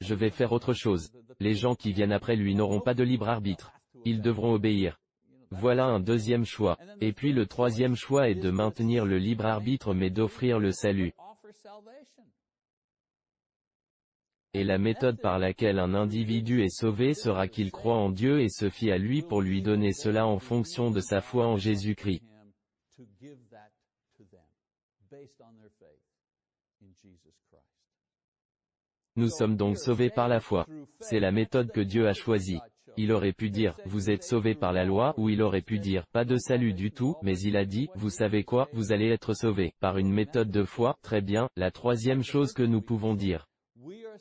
Je 0.00 0.14
vais 0.14 0.30
faire 0.30 0.52
autre 0.52 0.74
chose. 0.74 1.10
Les 1.40 1.54
gens 1.54 1.74
qui 1.74 1.92
viennent 1.92 2.12
après 2.12 2.36
lui 2.36 2.54
n'auront 2.54 2.80
pas 2.80 2.94
de 2.94 3.02
libre 3.02 3.28
arbitre. 3.30 3.72
Ils 4.04 4.20
devront 4.20 4.52
obéir. 4.52 5.00
Voilà 5.50 5.86
un 5.86 6.00
deuxième 6.00 6.44
choix. 6.44 6.78
Et 7.00 7.12
puis 7.12 7.32
le 7.32 7.46
troisième 7.46 7.96
choix 7.96 8.28
est 8.28 8.36
de 8.36 8.50
maintenir 8.50 9.04
le 9.04 9.18
libre 9.18 9.46
arbitre 9.46 9.94
mais 9.94 10.10
d'offrir 10.10 10.58
le 10.58 10.72
salut. 10.72 11.12
Et 14.52 14.64
la 14.64 14.78
méthode 14.78 15.20
par 15.20 15.38
laquelle 15.38 15.78
un 15.78 15.94
individu 15.94 16.62
est 16.62 16.76
sauvé 16.76 17.14
sera 17.14 17.46
qu'il 17.46 17.70
croit 17.70 17.96
en 17.96 18.10
Dieu 18.10 18.40
et 18.40 18.48
se 18.48 18.68
fie 18.68 18.90
à 18.90 18.98
lui 18.98 19.22
pour 19.22 19.42
lui 19.42 19.62
donner 19.62 19.92
cela 19.92 20.26
en 20.26 20.38
fonction 20.38 20.90
de 20.90 21.00
sa 21.00 21.20
foi 21.20 21.46
en 21.46 21.56
Jésus-Christ. 21.56 22.22
Nous 29.16 29.28
sommes 29.28 29.56
donc 29.56 29.78
sauvés 29.78 30.10
par 30.10 30.28
la 30.28 30.40
foi. 30.40 30.66
C'est 31.00 31.20
la 31.20 31.32
méthode 31.32 31.70
que 31.72 31.80
Dieu 31.80 32.08
a 32.08 32.12
choisie. 32.12 32.60
Il 33.02 33.12
aurait 33.12 33.32
pu 33.32 33.48
dire, 33.48 33.78
vous 33.86 34.10
êtes 34.10 34.24
sauvés 34.24 34.54
par 34.54 34.74
la 34.74 34.84
loi, 34.84 35.14
ou 35.16 35.30
il 35.30 35.40
aurait 35.40 35.62
pu 35.62 35.78
dire, 35.78 36.04
pas 36.12 36.26
de 36.26 36.36
salut 36.36 36.74
du 36.74 36.90
tout, 36.90 37.16
mais 37.22 37.38
il 37.38 37.56
a 37.56 37.64
dit, 37.64 37.88
vous 37.94 38.10
savez 38.10 38.44
quoi, 38.44 38.68
vous 38.74 38.92
allez 38.92 39.08
être 39.08 39.32
sauvés, 39.32 39.72
par 39.80 39.96
une 39.96 40.12
méthode 40.12 40.50
de 40.50 40.64
foi, 40.64 40.98
très 41.00 41.22
bien, 41.22 41.48
la 41.56 41.70
troisième 41.70 42.22
chose 42.22 42.52
que 42.52 42.62
nous 42.62 42.82
pouvons 42.82 43.14
dire. 43.14 43.46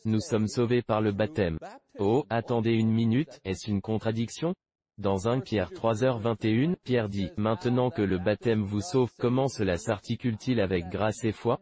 Nous 0.06 0.22
sommes 0.22 0.48
sauvés 0.48 0.82
par 0.82 1.02
le 1.02 1.12
baptême. 1.12 1.60
Oh, 1.98 2.24
attendez 2.30 2.72
une 2.72 2.94
minute, 2.94 3.42
est-ce 3.44 3.70
une 3.70 3.82
contradiction? 3.82 4.56
Dans 4.98 5.28
1 5.28 5.42
Pierre 5.42 5.72
3h21, 5.74 6.78
Pierre 6.82 7.10
dit, 7.10 7.32
maintenant 7.36 7.90
que 7.90 8.02
le 8.02 8.18
baptême 8.18 8.64
vous 8.64 8.80
sauve, 8.80 9.12
comment 9.20 9.50
cela 9.50 9.76
s'articule-t-il 9.76 10.62
avec 10.62 10.88
grâce 10.88 11.26
et 11.26 11.34
foi 11.34 11.60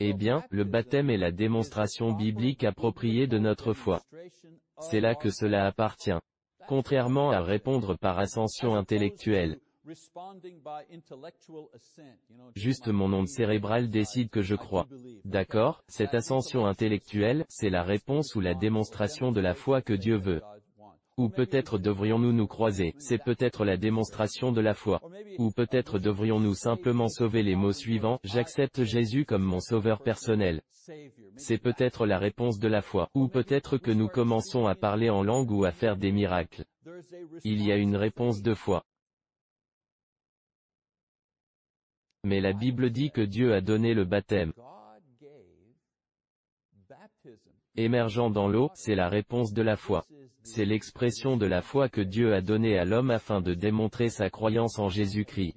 Eh 0.00 0.12
bien, 0.12 0.44
le 0.50 0.62
baptême 0.62 1.10
est 1.10 1.16
la 1.16 1.32
démonstration 1.32 2.12
biblique 2.12 2.62
appropriée 2.62 3.26
de 3.26 3.38
notre 3.38 3.72
foi. 3.72 4.00
C'est 4.78 5.00
là 5.00 5.16
que 5.16 5.30
cela 5.30 5.66
appartient. 5.66 6.18
Contrairement 6.68 7.32
à 7.32 7.40
répondre 7.40 7.96
par 7.96 8.18
ascension 8.20 8.76
intellectuelle. 8.76 9.58
Juste 12.54 12.88
mon 12.88 13.12
onde 13.12 13.28
cérébrale 13.28 13.90
décide 13.90 14.30
que 14.30 14.42
je 14.42 14.54
crois. 14.54 14.86
D'accord, 15.24 15.82
cette 15.88 16.14
ascension 16.14 16.66
intellectuelle, 16.66 17.44
c'est 17.48 17.70
la 17.70 17.82
réponse 17.82 18.36
ou 18.36 18.40
la 18.40 18.54
démonstration 18.54 19.32
de 19.32 19.40
la 19.40 19.54
foi 19.54 19.82
que 19.82 19.94
Dieu 19.94 20.16
veut. 20.16 20.42
Ou 21.18 21.28
peut-être 21.28 21.78
devrions-nous 21.78 22.32
nous 22.32 22.46
croiser, 22.46 22.94
c'est 22.98 23.22
peut-être 23.22 23.64
la 23.64 23.76
démonstration 23.76 24.52
de 24.52 24.60
la 24.60 24.72
foi. 24.72 25.02
Ou 25.38 25.50
peut-être 25.50 25.98
devrions-nous 25.98 26.54
simplement 26.54 27.08
sauver 27.08 27.42
les 27.42 27.56
mots 27.56 27.72
suivants, 27.72 28.20
j'accepte 28.22 28.84
Jésus 28.84 29.24
comme 29.24 29.42
mon 29.42 29.58
sauveur 29.58 30.00
personnel. 30.00 30.62
C'est 31.36 31.58
peut-être 31.58 32.06
la 32.06 32.18
réponse 32.18 32.60
de 32.60 32.68
la 32.68 32.82
foi. 32.82 33.10
Ou 33.14 33.26
peut-être 33.26 33.78
que 33.78 33.90
nous 33.90 34.06
commençons 34.06 34.66
à 34.66 34.76
parler 34.76 35.10
en 35.10 35.24
langue 35.24 35.50
ou 35.50 35.64
à 35.64 35.72
faire 35.72 35.96
des 35.96 36.12
miracles. 36.12 36.64
Il 37.42 37.66
y 37.66 37.72
a 37.72 37.76
une 37.76 37.96
réponse 37.96 38.40
de 38.40 38.54
foi. 38.54 38.84
Mais 42.22 42.40
la 42.40 42.52
Bible 42.52 42.90
dit 42.90 43.10
que 43.10 43.20
Dieu 43.20 43.54
a 43.54 43.60
donné 43.60 43.92
le 43.92 44.04
baptême. 44.04 44.52
Émergeant 47.76 48.30
dans 48.30 48.48
l'eau, 48.48 48.70
c'est 48.74 48.94
la 48.94 49.08
réponse 49.08 49.52
de 49.52 49.62
la 49.62 49.76
foi. 49.76 50.04
C'est 50.42 50.64
l'expression 50.64 51.36
de 51.36 51.46
la 51.46 51.62
foi 51.62 51.88
que 51.88 52.00
Dieu 52.00 52.34
a 52.34 52.40
donnée 52.40 52.78
à 52.78 52.84
l'homme 52.84 53.10
afin 53.10 53.40
de 53.40 53.54
démontrer 53.54 54.08
sa 54.08 54.30
croyance 54.30 54.78
en 54.78 54.88
Jésus-Christ. 54.88 55.54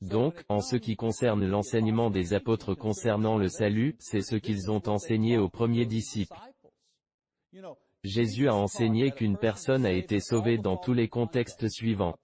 Donc, 0.00 0.44
en 0.48 0.60
ce 0.60 0.76
qui 0.76 0.96
concerne 0.96 1.46
l'enseignement 1.46 2.10
des 2.10 2.34
apôtres 2.34 2.74
concernant 2.74 3.38
le 3.38 3.48
salut, 3.48 3.94
c'est 4.00 4.22
ce 4.22 4.34
qu'ils 4.34 4.70
ont 4.70 4.82
enseigné 4.88 5.38
aux 5.38 5.48
premiers 5.48 5.86
disciples. 5.86 6.34
Jésus 8.04 8.48
a 8.48 8.54
enseigné 8.54 9.12
qu'une 9.12 9.36
personne 9.36 9.86
a 9.86 9.92
été 9.92 10.18
sauvée 10.18 10.58
dans 10.58 10.76
tous 10.76 10.92
les 10.92 11.08
contextes 11.08 11.68
suivants. 11.68 12.16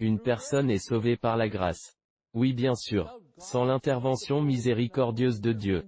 Une 0.00 0.18
personne 0.18 0.70
est 0.70 0.84
sauvée 0.84 1.16
par 1.16 1.36
la 1.36 1.48
grâce. 1.48 1.96
Oui 2.32 2.54
bien 2.54 2.74
sûr, 2.74 3.20
sans 3.36 3.64
l'intervention 3.64 4.40
miséricordieuse 4.40 5.40
de 5.40 5.52
Dieu. 5.52 5.84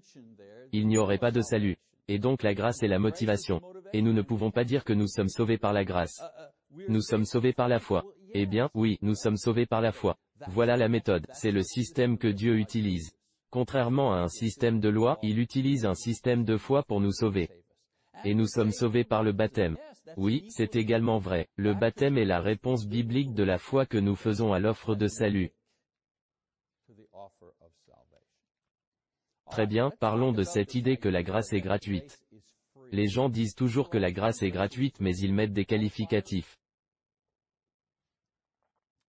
Il 0.72 0.87
n'y 0.87 0.98
aurait 0.98 1.18
pas 1.18 1.31
de 1.31 1.40
salut. 1.40 1.79
Et 2.09 2.18
donc 2.18 2.42
la 2.42 2.55
grâce 2.55 2.83
est 2.83 2.88
la 2.88 2.98
motivation. 2.98 3.62
Et 3.94 4.02
nous 4.02 4.12
ne 4.12 4.22
pouvons 4.22 4.50
pas 4.50 4.64
dire 4.64 4.85
que 4.85 4.92
nous 4.92 5.09
sommes 5.09 5.31
sauvés 5.31 5.59
par 5.59 5.72
la 5.72 5.85
grâce. 5.85 6.22
Nous 6.88 7.00
sommes 7.00 7.24
sauvés 7.24 7.55
par 7.55 7.68
la 7.68 7.79
foi. 7.79 8.05
Eh 8.35 8.44
bien, 8.44 8.68
oui, 8.74 8.98
nous 9.00 9.14
sommes 9.14 9.38
sauvés 9.38 9.66
par 9.66 9.81
la 9.81 9.92
foi. 9.92 10.18
Voilà 10.48 10.76
la 10.76 10.88
méthode, 10.88 11.26
c'est 11.33 11.52
le 11.52 11.62
système 11.62 12.18
que 12.18 12.29
Dieu 12.29 12.59
utilise. 12.59 13.12
Contrairement 13.50 14.12
à 14.12 14.18
un 14.18 14.29
système 14.29 14.79
de 14.79 14.90
loi, 14.90 15.18
il 15.22 15.38
utilise 15.38 15.87
un 15.87 15.94
système 15.94 16.44
de 16.44 16.59
foi 16.59 16.83
pour 16.83 17.00
nous 17.00 17.12
sauver. 17.12 17.48
Et 18.24 18.35
nous 18.35 18.46
sommes 18.46 18.72
sauvés 18.72 19.05
par 19.05 19.22
le 19.22 19.33
baptême. 19.33 19.76
Oui, 20.16 20.46
c'est 20.50 20.76
également 20.76 21.18
vrai. 21.18 21.48
Le 21.57 21.74
baptême 21.74 22.18
est 22.18 22.24
la 22.24 22.40
réponse 22.40 22.87
biblique 22.87 23.35
de 23.35 23.42
la 23.42 23.59
foi 23.59 23.87
que 23.87 23.98
nous 23.98 24.16
faisons 24.16 24.52
à 24.52 24.59
l'offre 24.59 24.94
de 24.94 25.09
salut. 25.09 25.50
Très 29.50 29.66
bien, 29.66 29.90
parlons 30.00 30.33
de 30.33 30.42
cette 30.42 30.74
idée 30.74 30.96
que 30.96 31.09
la 31.09 31.22
grâce 31.22 31.52
est 31.52 31.61
gratuite. 31.61 32.20
Les 32.92 33.07
gens 33.09 33.29
disent 33.29 33.55
toujours 33.55 33.90
que 33.90 33.98
la 33.98 34.12
grâce 34.12 34.42
est 34.42 34.50
gratuite 34.50 35.00
mais 35.00 35.16
ils 35.16 35.35
mettent 35.35 35.52
des 35.52 35.64
qualificatifs. 35.64 36.59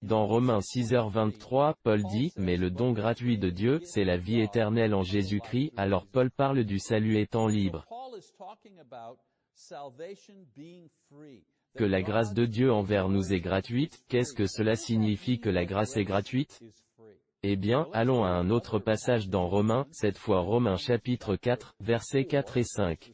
Dans 0.04 0.28
Romains 0.28 0.60
6h23, 0.60 1.74
Paul 1.82 2.04
dit, 2.04 2.32
mais 2.38 2.56
le 2.56 2.70
don 2.70 2.92
gratuit 2.92 3.40
de 3.40 3.50
Dieu, 3.50 3.82
c'est 3.84 4.04
la 4.04 4.18
vie 4.18 4.42
éternelle 4.42 4.94
en 4.94 5.02
Jésus-Christ, 5.02 5.74
alors 5.76 6.06
Paul 6.06 6.30
parle 6.30 6.64
du 6.66 6.78
salut 6.78 7.18
étant 7.18 7.48
libre. 7.48 7.84
Que 11.76 11.84
la 11.84 12.02
grâce 12.04 12.34
de 12.34 12.46
Dieu 12.46 12.72
envers 12.72 13.10
nous 13.10 13.34
est 13.34 13.40
gratuite, 13.40 14.04
qu'est-ce 14.08 14.36
que 14.36 14.46
cela 14.46 14.76
signifie 14.76 15.40
que 15.40 15.50
la 15.50 15.66
grâce 15.66 15.98
est 15.98 16.06
gratuite? 16.06 16.62
Eh 17.42 17.56
bien, 17.56 17.88
allons 17.92 18.24
à 18.24 18.30
un 18.30 18.52
autre 18.52 18.78
passage 18.78 19.30
dans 19.30 19.48
Romains, 19.48 19.88
cette 19.92 20.20
fois 20.20 20.42
Romains 20.42 20.78
chapitre 20.78 21.36
4, 21.36 21.76
versets 21.80 22.26
4 22.26 22.58
et 22.58 22.64
5. 22.64 23.14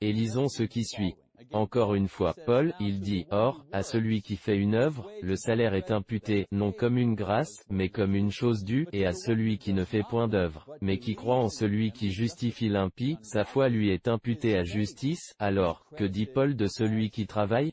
Et 0.00 0.12
lisons 0.12 0.48
ce 0.48 0.62
qui 0.62 0.84
suit. 0.84 1.14
Encore 1.52 1.94
une 1.94 2.08
fois, 2.08 2.34
Paul, 2.46 2.74
il 2.80 3.00
dit, 3.00 3.26
Or, 3.30 3.64
à 3.72 3.82
celui 3.82 4.22
qui 4.22 4.36
fait 4.36 4.56
une 4.56 4.74
œuvre, 4.74 5.10
le 5.22 5.36
salaire 5.36 5.74
est 5.74 5.90
imputé, 5.90 6.46
non 6.50 6.72
comme 6.72 6.98
une 6.98 7.14
grâce, 7.14 7.64
mais 7.70 7.88
comme 7.88 8.14
une 8.14 8.30
chose 8.30 8.64
due, 8.64 8.86
et 8.92 9.06
à 9.06 9.12
celui 9.12 9.58
qui 9.58 9.72
ne 9.72 9.84
fait 9.84 10.02
point 10.02 10.28
d'œuvre, 10.28 10.76
mais 10.80 10.98
qui 10.98 11.14
croit 11.14 11.38
en 11.38 11.48
celui 11.48 11.92
qui 11.92 12.10
justifie 12.10 12.68
l'impie, 12.68 13.18
sa 13.22 13.44
foi 13.44 13.68
lui 13.68 13.90
est 13.90 14.08
imputée 14.08 14.56
à 14.56 14.64
justice, 14.64 15.34
alors, 15.38 15.86
que 15.96 16.04
dit 16.04 16.26
Paul 16.26 16.56
de 16.56 16.66
celui 16.66 17.10
qui 17.10 17.26
travaille? 17.26 17.72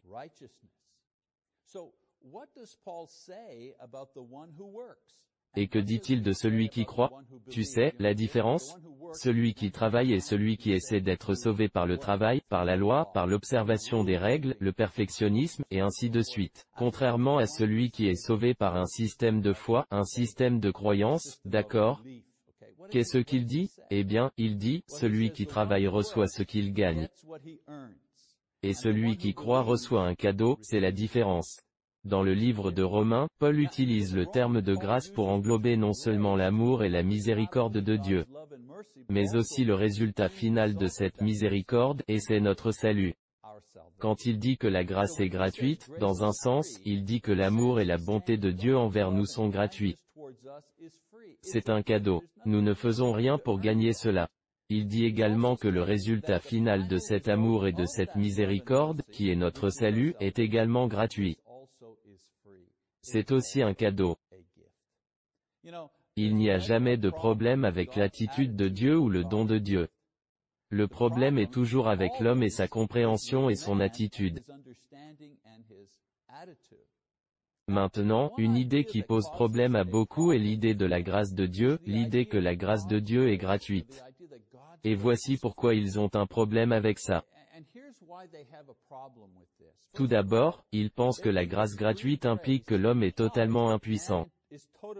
Et 5.56 5.68
que 5.68 5.80
dit-il 5.80 6.22
de 6.22 6.34
celui 6.34 6.70
qui 6.70 6.86
croit? 6.86 7.12
Tu 7.50 7.64
sais, 7.64 7.94
la 8.00 8.14
différence? 8.14 8.78
Celui 9.14 9.54
qui 9.54 9.72
travaille 9.72 10.14
et 10.14 10.22
celui 10.22 10.56
qui 10.56 10.72
essaie 10.72 11.02
d'être 11.02 11.36
sauvé 11.36 11.68
par 11.68 11.86
le 11.86 11.98
travail, 11.98 12.42
par 12.48 12.64
la 12.64 12.78
loi, 12.78 13.12
par 13.14 13.28
l'observation 13.28 14.06
des 14.06 14.18
règles, 14.18 14.56
le 14.60 14.72
perfectionnisme, 14.72 15.66
et 15.70 15.82
ainsi 15.82 16.10
de 16.10 16.22
suite. 16.22 16.66
Contrairement 16.78 17.38
à 17.38 17.46
celui 17.46 17.92
qui 17.92 18.08
est 18.08 18.16
sauvé 18.16 18.54
par 18.54 18.78
un 18.78 18.86
système 18.86 19.42
de 19.42 19.52
foi, 19.52 19.86
un 19.92 20.06
système 20.06 20.60
de 20.62 20.72
croyance, 20.72 21.42
d'accord? 21.44 22.02
Qu'est-ce 22.90 23.18
qu'il 23.18 23.46
dit? 23.46 23.70
Eh 23.90 24.04
bien, 24.04 24.32
il 24.38 24.58
dit, 24.58 24.84
celui 24.88 25.32
qui 25.32 25.46
travaille 25.46 25.88
reçoit 25.88 26.28
ce 26.28 26.44
qu'il 26.44 26.74
gagne. 26.74 27.10
Et 28.64 28.74
celui 28.74 29.18
qui 29.18 29.34
croit 29.34 29.62
reçoit 29.62 30.06
un 30.06 30.16
cadeau, 30.16 30.58
c'est 30.62 30.80
la 30.80 30.92
différence. 30.92 31.62
Dans 32.04 32.24
le 32.24 32.34
livre 32.34 32.72
de 32.72 32.82
Romains, 32.82 33.28
Paul 33.38 33.60
utilise 33.60 34.16
le 34.16 34.26
terme 34.26 34.62
de 34.62 34.74
grâce 34.74 35.10
pour 35.10 35.30
englober 35.30 35.78
non 35.78 35.94
seulement 35.94 36.36
l'amour 36.36 36.84
et 36.84 36.90
la 36.90 37.04
miséricorde 37.04 37.78
de 37.78 37.96
Dieu, 37.96 38.26
mais 39.10 39.36
aussi 39.36 39.64
le 39.66 39.76
résultat 39.76 40.28
final 40.28 40.76
de 40.76 40.88
cette 40.88 41.22
miséricorde, 41.22 42.02
et 42.08 42.20
c'est 42.20 42.40
notre 42.40 42.72
salut. 42.72 43.14
Quand 44.00 44.26
il 44.26 44.40
dit 44.40 44.58
que 44.58 44.68
la 44.68 44.84
grâce 44.84 45.20
est 45.20 45.30
gratuite, 45.30 45.92
dans 46.00 46.24
un 46.24 46.32
sens, 46.32 46.68
il 46.86 47.04
dit 47.04 47.22
que 47.22 47.32
l'amour 47.32 47.80
et 47.80 47.86
la 47.86 47.98
bonté 47.98 48.38
de 48.38 48.50
Dieu 48.50 48.76
envers 48.76 49.12
nous 49.12 49.28
sont 49.28 49.50
gratuits. 49.50 49.96
C'est 51.42 51.70
un 51.70 51.84
cadeau. 51.84 52.24
Nous 52.46 52.62
ne 52.62 52.74
faisons 52.74 53.12
rien 53.12 53.38
pour 53.38 53.60
gagner 53.60 53.94
cela. 53.94 54.28
Il 54.70 54.88
dit 54.88 55.06
également 55.06 55.56
que 55.56 55.68
le 55.68 55.84
résultat 55.84 56.40
final 56.40 56.88
de 56.88 56.98
cet 56.98 57.28
amour 57.28 57.68
et 57.68 57.74
de 57.74 57.86
cette 57.86 58.16
miséricorde, 58.16 59.04
qui 59.12 59.30
est 59.30 59.36
notre 59.36 59.70
salut, 59.70 60.16
est 60.20 60.40
également 60.40 60.88
gratuit. 60.88 61.38
C'est 63.02 63.32
aussi 63.32 63.62
un 63.62 63.74
cadeau. 63.74 64.18
Il 66.16 66.36
n'y 66.36 66.50
a 66.50 66.60
jamais 66.60 66.98
de 66.98 67.10
problème 67.10 67.66
avec 67.66 67.96
l'attitude 67.96 68.56
de 68.56 68.68
Dieu 68.68 68.98
ou 68.98 69.10
le 69.10 69.24
don 69.24 69.46
de 69.46 69.58
Dieu. 69.58 69.88
Le 70.70 70.88
problème 70.88 71.38
est 71.38 71.52
toujours 71.52 71.88
avec 71.88 72.20
l'homme 72.20 72.44
et 72.44 72.50
sa 72.50 72.68
compréhension 72.68 73.50
et 73.50 73.56
son 73.56 73.80
attitude. 73.80 74.44
Maintenant, 77.68 78.32
une 78.38 78.56
idée 78.56 78.86
qui 78.86 79.02
pose 79.02 79.30
problème 79.32 79.76
à 79.76 79.84
beaucoup 79.84 80.32
est 80.32 80.40
l'idée 80.40 80.74
de 80.74 80.86
la 80.86 81.02
grâce 81.02 81.34
de 81.34 81.46
Dieu, 81.46 81.80
l'idée 81.86 82.26
que 82.26 82.38
la 82.38 82.56
grâce 82.56 82.88
de 82.88 83.00
Dieu 83.00 83.30
est 83.30 83.38
gratuite. 83.38 84.04
Et 84.84 84.96
voici 84.96 85.38
pourquoi 85.38 85.76
ils 85.76 86.00
ont 86.00 86.10
un 86.16 86.26
problème 86.26 86.72
avec 86.72 87.00
ça. 87.00 87.24
Tout 89.94 90.08
d'abord, 90.08 90.66
ils 90.72 90.92
pensent 90.92 91.20
que 91.20 91.30
la 91.30 91.46
grâce 91.46 91.76
gratuite 91.76 92.26
implique 92.26 92.66
que 92.66 92.76
l'homme 92.76 93.04
est 93.04 93.18
totalement 93.18 93.72
impuissant. 93.72 94.28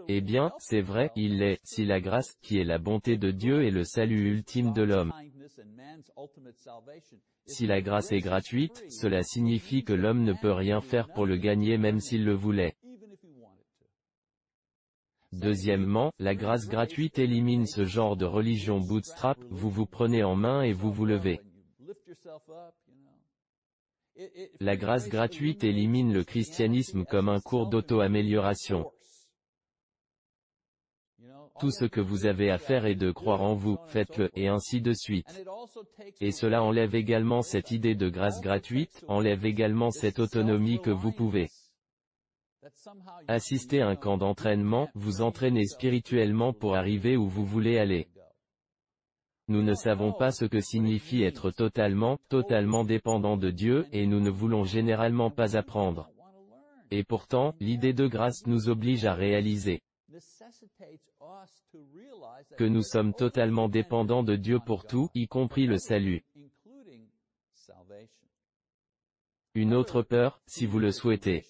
Eh 0.08 0.20
bien, 0.20 0.52
c'est 0.58 0.80
vrai, 0.80 1.10
il 1.14 1.38
l'est, 1.38 1.60
si 1.62 1.84
la 1.84 2.00
grâce, 2.00 2.36
qui 2.40 2.58
est 2.58 2.64
la 2.64 2.78
bonté 2.78 3.18
de 3.18 3.30
Dieu 3.30 3.64
et 3.64 3.70
le 3.70 3.84
salut 3.84 4.30
ultime 4.30 4.72
de 4.72 4.82
l'homme. 4.82 5.12
Si 7.46 7.66
la 7.66 7.82
grâce 7.82 8.12
est 8.12 8.20
gratuite, 8.20 8.84
cela 8.88 9.22
signifie 9.22 9.84
que 9.84 9.92
l'homme 9.92 10.22
ne 10.22 10.32
peut 10.32 10.52
rien 10.52 10.80
faire 10.80 11.12
pour 11.12 11.26
le 11.26 11.36
gagner 11.36 11.76
même 11.76 12.00
s'il 12.00 12.24
le 12.24 12.34
voulait. 12.34 12.76
Deuxièmement, 15.32 16.12
la 16.18 16.34
grâce 16.34 16.68
gratuite 16.68 17.18
élimine 17.18 17.66
ce 17.66 17.84
genre 17.84 18.16
de 18.16 18.26
religion 18.26 18.80
bootstrap, 18.80 19.38
vous 19.50 19.70
vous 19.70 19.86
prenez 19.86 20.22
en 20.22 20.36
main 20.36 20.62
et 20.62 20.72
vous 20.72 20.92
vous 20.92 21.06
levez. 21.06 21.40
La 24.60 24.76
grâce 24.76 25.08
gratuite 25.08 25.64
élimine 25.64 26.12
le 26.12 26.24
christianisme 26.24 27.04
comme 27.04 27.28
un 27.28 27.40
cours 27.40 27.68
d'auto-amélioration. 27.68 28.90
Tout 31.58 31.70
ce 31.70 31.84
que 31.84 32.00
vous 32.00 32.26
avez 32.26 32.50
à 32.50 32.58
faire 32.58 32.86
est 32.86 32.94
de 32.94 33.10
croire 33.10 33.42
en 33.42 33.54
vous, 33.54 33.78
faites-le, 33.86 34.30
et 34.34 34.48
ainsi 34.48 34.80
de 34.80 34.92
suite. 34.92 35.44
Et 36.20 36.32
cela 36.32 36.62
enlève 36.62 36.94
également 36.94 37.42
cette 37.42 37.70
idée 37.70 37.94
de 37.94 38.08
grâce 38.08 38.40
gratuite, 38.40 39.04
enlève 39.08 39.46
également 39.46 39.90
cette 39.90 40.18
autonomie 40.18 40.80
que 40.80 40.90
vous 40.90 41.12
pouvez. 41.12 41.48
Assister 43.28 43.80
à 43.80 43.88
un 43.88 43.96
camp 43.96 44.18
d'entraînement, 44.18 44.88
vous 44.94 45.20
entraîner 45.20 45.64
spirituellement 45.66 46.52
pour 46.52 46.76
arriver 46.76 47.16
où 47.16 47.28
vous 47.28 47.44
voulez 47.44 47.78
aller. 47.78 48.08
Nous 49.52 49.62
ne 49.62 49.74
savons 49.74 50.14
pas 50.14 50.30
ce 50.30 50.46
que 50.46 50.62
signifie 50.62 51.24
être 51.24 51.50
totalement, 51.50 52.18
totalement 52.30 52.84
dépendant 52.84 53.36
de 53.36 53.50
Dieu, 53.50 53.84
et 53.92 54.06
nous 54.06 54.18
ne 54.18 54.30
voulons 54.30 54.64
généralement 54.64 55.30
pas 55.30 55.58
apprendre. 55.58 56.08
Et 56.90 57.04
pourtant, 57.04 57.54
l'idée 57.60 57.92
de 57.92 58.06
grâce 58.06 58.46
nous 58.46 58.70
oblige 58.70 59.04
à 59.04 59.12
réaliser. 59.12 59.82
que 62.56 62.64
nous 62.64 62.82
sommes 62.82 63.12
totalement 63.12 63.68
dépendants 63.68 64.22
de 64.22 64.36
Dieu 64.36 64.58
pour 64.58 64.86
tout, 64.86 65.10
y 65.14 65.28
compris 65.28 65.66
le 65.66 65.76
salut. 65.76 66.24
Une 69.54 69.74
autre 69.74 70.00
peur, 70.00 70.40
si 70.46 70.64
vous 70.64 70.78
le 70.78 70.92
souhaitez. 70.92 71.44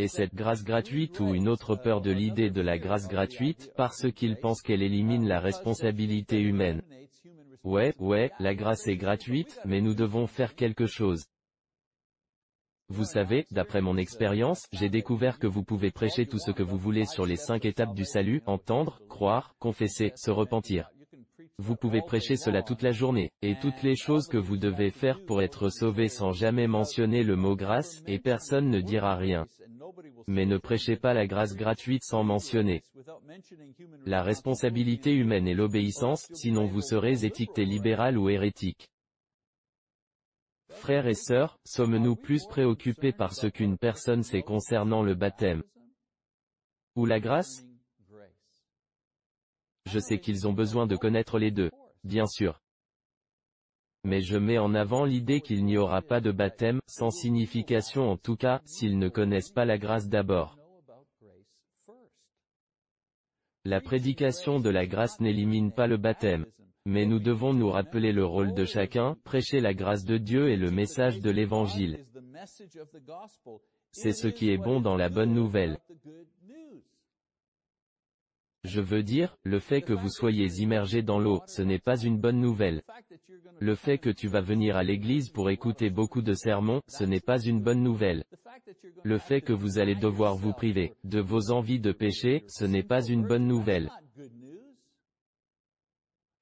Et 0.00 0.08
cette 0.08 0.34
grâce 0.34 0.64
gratuite 0.64 1.20
ou 1.20 1.34
une 1.34 1.46
autre 1.46 1.76
peur 1.76 2.00
de 2.00 2.10
l'idée 2.10 2.48
de 2.48 2.62
la 2.62 2.78
grâce 2.78 3.06
gratuite, 3.06 3.70
parce 3.76 4.10
qu'ils 4.10 4.38
pensent 4.38 4.62
qu'elle 4.62 4.80
élimine 4.80 5.28
la 5.28 5.40
responsabilité 5.40 6.40
humaine. 6.40 6.80
Ouais, 7.64 7.92
ouais, 7.98 8.30
la 8.40 8.54
grâce 8.54 8.88
est 8.88 8.96
gratuite, 8.96 9.60
mais 9.66 9.82
nous 9.82 9.92
devons 9.92 10.26
faire 10.26 10.54
quelque 10.54 10.86
chose. 10.86 11.26
Vous 12.88 13.04
savez, 13.04 13.44
d'après 13.50 13.82
mon 13.82 13.98
expérience, 13.98 14.66
j'ai 14.72 14.88
découvert 14.88 15.38
que 15.38 15.46
vous 15.46 15.64
pouvez 15.64 15.90
prêcher 15.90 16.24
tout 16.24 16.38
ce 16.38 16.50
que 16.50 16.62
vous 16.62 16.78
voulez 16.78 17.04
sur 17.04 17.26
les 17.26 17.36
cinq 17.36 17.66
étapes 17.66 17.94
du 17.94 18.06
salut, 18.06 18.40
entendre, 18.46 19.02
croire, 19.06 19.54
confesser, 19.58 20.14
se 20.16 20.30
repentir. 20.30 20.88
Vous 21.58 21.76
pouvez 21.76 22.00
prêcher 22.00 22.38
cela 22.38 22.62
toute 22.62 22.80
la 22.80 22.92
journée, 22.92 23.32
et 23.42 23.54
toutes 23.60 23.82
les 23.82 23.96
choses 23.96 24.28
que 24.28 24.38
vous 24.38 24.56
devez 24.56 24.92
faire 24.92 25.22
pour 25.26 25.42
être 25.42 25.68
sauvé 25.68 26.08
sans 26.08 26.32
jamais 26.32 26.66
mentionner 26.66 27.22
le 27.22 27.36
mot 27.36 27.54
grâce, 27.54 28.02
et 28.06 28.18
personne 28.18 28.70
ne 28.70 28.80
dira 28.80 29.14
rien. 29.16 29.46
Mais 30.26 30.46
ne 30.46 30.58
prêchez 30.58 30.96
pas 30.96 31.14
la 31.14 31.26
grâce 31.26 31.54
gratuite 31.54 32.04
sans 32.04 32.24
mentionner 32.24 32.82
la 34.06 34.22
responsabilité 34.22 35.12
humaine 35.12 35.48
et 35.48 35.54
l'obéissance, 35.54 36.28
sinon 36.34 36.66
vous 36.66 36.82
serez 36.82 37.24
étiqueté 37.24 37.64
libéral 37.64 38.18
ou 38.18 38.28
hérétique. 38.28 38.88
Frères 40.70 41.06
et 41.06 41.14
sœurs, 41.14 41.58
sommes-nous 41.64 42.16
plus 42.16 42.46
préoccupés 42.46 43.12
par 43.12 43.34
ce 43.34 43.46
qu'une 43.46 43.76
personne 43.76 44.22
sait 44.22 44.42
concernant 44.42 45.02
le 45.02 45.14
baptême 45.14 45.62
ou 46.96 47.06
la 47.06 47.20
grâce? 47.20 47.64
Je 49.86 49.98
sais 49.98 50.20
qu'ils 50.20 50.46
ont 50.46 50.52
besoin 50.52 50.86
de 50.86 50.96
connaître 50.96 51.38
les 51.38 51.50
deux, 51.50 51.70
bien 52.04 52.26
sûr. 52.26 52.60
Mais 54.04 54.22
je 54.22 54.38
mets 54.38 54.58
en 54.58 54.74
avant 54.74 55.04
l'idée 55.04 55.40
qu'il 55.40 55.64
n'y 55.64 55.76
aura 55.76 56.02
pas 56.02 56.20
de 56.20 56.32
baptême, 56.32 56.80
sans 56.86 57.10
signification 57.10 58.10
en 58.10 58.16
tout 58.16 58.36
cas, 58.36 58.60
s'ils 58.64 58.98
ne 58.98 59.08
connaissent 59.08 59.52
pas 59.52 59.64
la 59.64 59.78
grâce 59.78 60.08
d'abord. 60.08 60.56
La 63.66 63.80
prédication 63.80 64.58
de 64.58 64.70
la 64.70 64.86
grâce 64.86 65.20
n'élimine 65.20 65.70
pas 65.70 65.86
le 65.86 65.98
baptême. 65.98 66.46
Mais 66.86 67.04
nous 67.04 67.18
devons 67.18 67.52
nous 67.52 67.68
rappeler 67.68 68.12
le 68.12 68.24
rôle 68.24 68.54
de 68.54 68.64
chacun, 68.64 69.16
prêcher 69.22 69.60
la 69.60 69.74
grâce 69.74 70.04
de 70.04 70.16
Dieu 70.16 70.48
et 70.48 70.56
le 70.56 70.70
message 70.70 71.20
de 71.20 71.30
l'Évangile. 71.30 72.06
C'est 73.92 74.12
ce 74.12 74.28
qui 74.28 74.50
est 74.50 74.56
bon 74.56 74.80
dans 74.80 74.96
la 74.96 75.10
bonne 75.10 75.34
nouvelle. 75.34 75.78
Je 78.64 78.80
veux 78.80 79.02
dire, 79.02 79.36
le 79.42 79.58
fait 79.58 79.80
que 79.80 79.94
vous 79.94 80.10
soyez 80.10 80.46
immergé 80.58 81.02
dans 81.02 81.18
l'eau, 81.18 81.40
ce 81.46 81.62
n'est 81.62 81.78
pas 81.78 81.96
une 81.96 82.18
bonne 82.18 82.40
nouvelle. 82.40 82.82
Le 83.58 83.74
fait 83.74 83.98
que 83.98 84.10
tu 84.10 84.28
vas 84.28 84.42
venir 84.42 84.76
à 84.76 84.82
l'église 84.82 85.30
pour 85.30 85.48
écouter 85.48 85.88
beaucoup 85.88 86.20
de 86.20 86.34
sermons, 86.34 86.82
ce 86.86 87.04
n'est 87.04 87.20
pas 87.20 87.40
une 87.40 87.62
bonne 87.62 87.82
nouvelle. 87.82 88.24
Le 89.02 89.18
fait 89.18 89.40
que 89.40 89.54
vous 89.54 89.78
allez 89.78 89.94
devoir 89.94 90.36
vous 90.36 90.52
priver 90.52 90.94
de 91.04 91.20
vos 91.20 91.50
envies 91.50 91.80
de 91.80 91.92
péché, 91.92 92.44
ce 92.48 92.66
n'est 92.66 92.82
pas 92.82 93.02
une 93.02 93.26
bonne 93.26 93.46
nouvelle. 93.46 93.90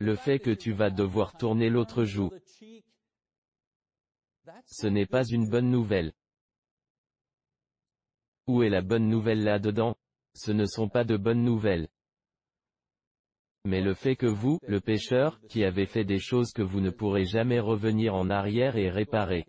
Le 0.01 0.17
fait 0.17 0.41
que 0.41 0.51
tu 0.51 0.73
vas 0.73 0.91
devoir 0.91 1.37
tourner 1.37 1.71
l'autre 1.71 2.05
joue, 2.05 2.33
ce 4.67 4.87
n'est 4.89 5.07
pas 5.07 5.25
une 5.25 5.49
bonne 5.49 5.71
nouvelle. 5.71 6.13
Où 8.49 8.63
est 8.65 8.71
la 8.71 8.83
bonne 8.83 9.09
nouvelle 9.09 9.45
là-dedans? 9.45 9.97
Ce 10.35 10.53
ne 10.53 10.67
sont 10.67 10.89
pas 10.89 11.05
de 11.05 11.17
bonnes 11.17 11.43
nouvelles 11.43 11.89
mais 13.65 13.81
le 13.81 13.95
fait 13.95 14.17
que 14.17 14.27
vous, 14.27 14.59
le 14.67 14.81
pécheur, 14.81 15.41
qui 15.49 15.65
avez 15.65 15.87
fait 15.87 16.05
des 16.05 16.19
choses 16.19 16.53
que 16.53 16.63
vous 16.63 16.81
ne 16.81 16.91
pourrez 16.91 17.25
jamais 17.25 17.61
revenir 17.61 18.15
en 18.15 18.31
arrière 18.31 18.77
et 18.77 18.91
réparer. 18.91 19.47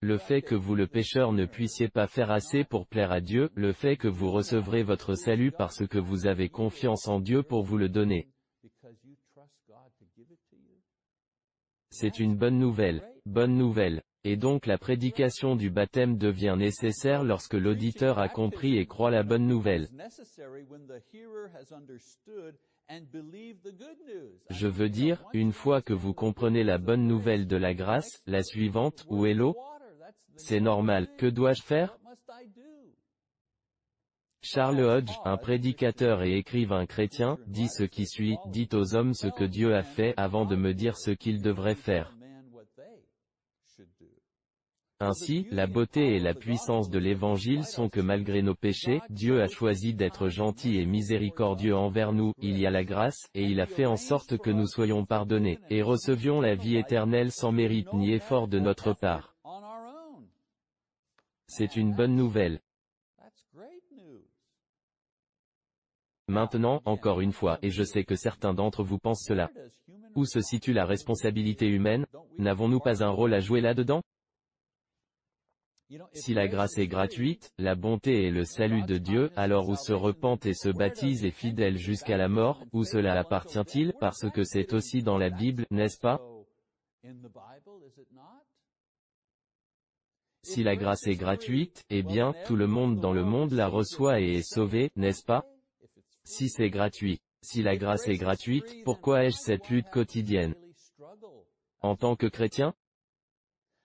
Le 0.00 0.18
fait 0.18 0.42
que 0.42 0.56
vous 0.56 0.74
le 0.74 0.88
pécheur 0.88 1.32
ne 1.32 1.46
puissiez 1.46 1.88
pas 1.88 2.08
faire 2.08 2.32
assez 2.32 2.64
pour 2.64 2.88
plaire 2.88 3.12
à 3.12 3.20
Dieu, 3.20 3.50
le 3.54 3.72
fait 3.72 3.96
que 3.96 4.08
vous 4.08 4.32
recevrez 4.32 4.82
votre 4.82 5.14
salut 5.14 5.52
parce 5.52 5.86
que 5.86 5.98
vous 5.98 6.26
avez 6.26 6.48
confiance 6.48 7.06
en 7.06 7.20
Dieu 7.20 7.44
pour 7.44 7.62
vous 7.62 7.78
le 7.78 7.88
donner. 7.88 8.28
C'est 11.90 12.18
une 12.18 12.36
bonne 12.36 12.58
nouvelle, 12.58 13.08
bonne 13.26 13.54
nouvelle. 13.54 14.02
Et 14.24 14.36
donc 14.36 14.66
la 14.66 14.78
prédication 14.78 15.56
du 15.56 15.68
baptême 15.68 16.16
devient 16.16 16.54
nécessaire 16.56 17.24
lorsque 17.24 17.54
l'auditeur 17.54 18.18
a 18.20 18.28
compris 18.28 18.78
et 18.78 18.86
croit 18.86 19.10
la 19.10 19.24
bonne 19.24 19.46
nouvelle. 19.46 19.88
Je 24.50 24.66
veux 24.68 24.88
dire, 24.88 25.24
une 25.32 25.52
fois 25.52 25.82
que 25.82 25.92
vous 25.92 26.14
comprenez 26.14 26.62
la 26.62 26.78
bonne 26.78 27.06
nouvelle 27.06 27.46
de 27.46 27.56
la 27.56 27.74
grâce, 27.74 28.22
la 28.26 28.42
suivante, 28.42 29.06
où 29.08 29.26
est 29.26 29.34
l'eau? 29.34 29.56
C'est 30.36 30.60
normal, 30.60 31.08
que 31.18 31.26
dois-je 31.26 31.62
faire? 31.62 31.98
Charles 34.40 34.80
Hodge, 34.80 35.12
un 35.24 35.36
prédicateur 35.36 36.22
et 36.22 36.36
écrivain 36.36 36.84
chrétien, 36.86 37.38
dit 37.46 37.68
ce 37.68 37.84
qui 37.84 38.06
suit, 38.06 38.36
dit 38.46 38.68
aux 38.72 38.94
hommes 38.94 39.14
ce 39.14 39.28
que 39.28 39.44
Dieu 39.44 39.74
a 39.74 39.82
fait 39.82 40.14
avant 40.16 40.46
de 40.46 40.56
me 40.56 40.74
dire 40.74 40.96
ce 40.96 41.12
qu'ils 41.12 41.42
devraient 41.42 41.76
faire. 41.76 42.14
Ainsi, 45.04 45.48
la 45.50 45.66
beauté 45.66 46.14
et 46.14 46.20
la 46.20 46.32
puissance 46.32 46.88
de 46.88 47.00
l'Évangile 47.00 47.64
sont 47.64 47.88
que 47.88 47.98
malgré 47.98 48.40
nos 48.40 48.54
péchés, 48.54 49.00
Dieu 49.10 49.42
a 49.42 49.48
choisi 49.48 49.94
d'être 49.94 50.28
gentil 50.28 50.78
et 50.78 50.86
miséricordieux 50.86 51.74
envers 51.74 52.12
nous, 52.12 52.32
il 52.40 52.56
y 52.56 52.68
a 52.68 52.70
la 52.70 52.84
grâce, 52.84 53.28
et 53.34 53.42
il 53.42 53.60
a 53.60 53.66
fait 53.66 53.84
en 53.84 53.96
sorte 53.96 54.38
que 54.38 54.50
nous 54.50 54.68
soyons 54.68 55.04
pardonnés, 55.04 55.58
et 55.70 55.82
recevions 55.82 56.40
la 56.40 56.54
vie 56.54 56.76
éternelle 56.76 57.32
sans 57.32 57.50
mérite 57.50 57.92
ni 57.92 58.12
effort 58.12 58.46
de 58.46 58.60
notre 58.60 58.92
part. 58.92 59.34
C'est 61.48 61.74
une 61.74 61.96
bonne 61.96 62.14
nouvelle. 62.14 62.60
Maintenant, 66.28 66.80
encore 66.84 67.20
une 67.20 67.32
fois, 67.32 67.58
et 67.62 67.70
je 67.70 67.82
sais 67.82 68.04
que 68.04 68.14
certains 68.14 68.54
d'entre 68.54 68.84
vous 68.84 69.00
pensent 69.00 69.24
cela. 69.26 69.50
Où 70.14 70.26
se 70.26 70.40
situe 70.40 70.72
la 70.72 70.86
responsabilité 70.86 71.66
humaine? 71.66 72.06
N'avons-nous 72.38 72.78
pas 72.78 73.02
un 73.02 73.10
rôle 73.10 73.34
à 73.34 73.40
jouer 73.40 73.60
là-dedans? 73.60 74.00
Si 76.12 76.34
la 76.34 76.48
grâce 76.48 76.78
est 76.78 76.86
gratuite, 76.86 77.52
la 77.58 77.74
bonté 77.74 78.24
et 78.24 78.30
le 78.30 78.44
salut 78.44 78.82
de 78.82 78.98
Dieu, 78.98 79.30
alors 79.36 79.68
où 79.68 79.76
se 79.76 79.92
repentent 79.92 80.46
et 80.46 80.54
se 80.54 80.68
baptisent 80.68 81.24
et 81.24 81.30
fidèles 81.30 81.78
jusqu'à 81.78 82.16
la 82.16 82.28
mort, 82.28 82.64
où 82.72 82.84
cela 82.84 83.18
appartient-il, 83.18 83.92
parce 84.00 84.28
que 84.30 84.44
c'est 84.44 84.72
aussi 84.72 85.02
dans 85.02 85.18
la 85.18 85.30
Bible, 85.30 85.66
n'est-ce 85.70 85.98
pas? 85.98 86.20
Si 90.44 90.62
la 90.62 90.76
grâce 90.76 91.06
est 91.06 91.16
gratuite, 91.16 91.84
eh 91.90 92.02
bien, 92.02 92.34
tout 92.46 92.56
le 92.56 92.66
monde 92.66 92.98
dans 93.00 93.12
le 93.12 93.24
monde 93.24 93.52
la 93.52 93.68
reçoit 93.68 94.20
et 94.20 94.34
est 94.34 94.48
sauvé, 94.48 94.90
n'est-ce 94.96 95.24
pas? 95.24 95.44
Si 96.24 96.48
c'est 96.48 96.70
gratuit. 96.70 97.20
Si 97.42 97.62
la 97.62 97.76
grâce 97.76 98.08
est 98.08 98.16
gratuite, 98.16 98.84
pourquoi 98.84 99.24
ai-je 99.24 99.36
cette 99.36 99.68
lutte 99.68 99.90
quotidienne? 99.90 100.54
En 101.80 101.96
tant 101.96 102.14
que 102.14 102.26
chrétien 102.26 102.74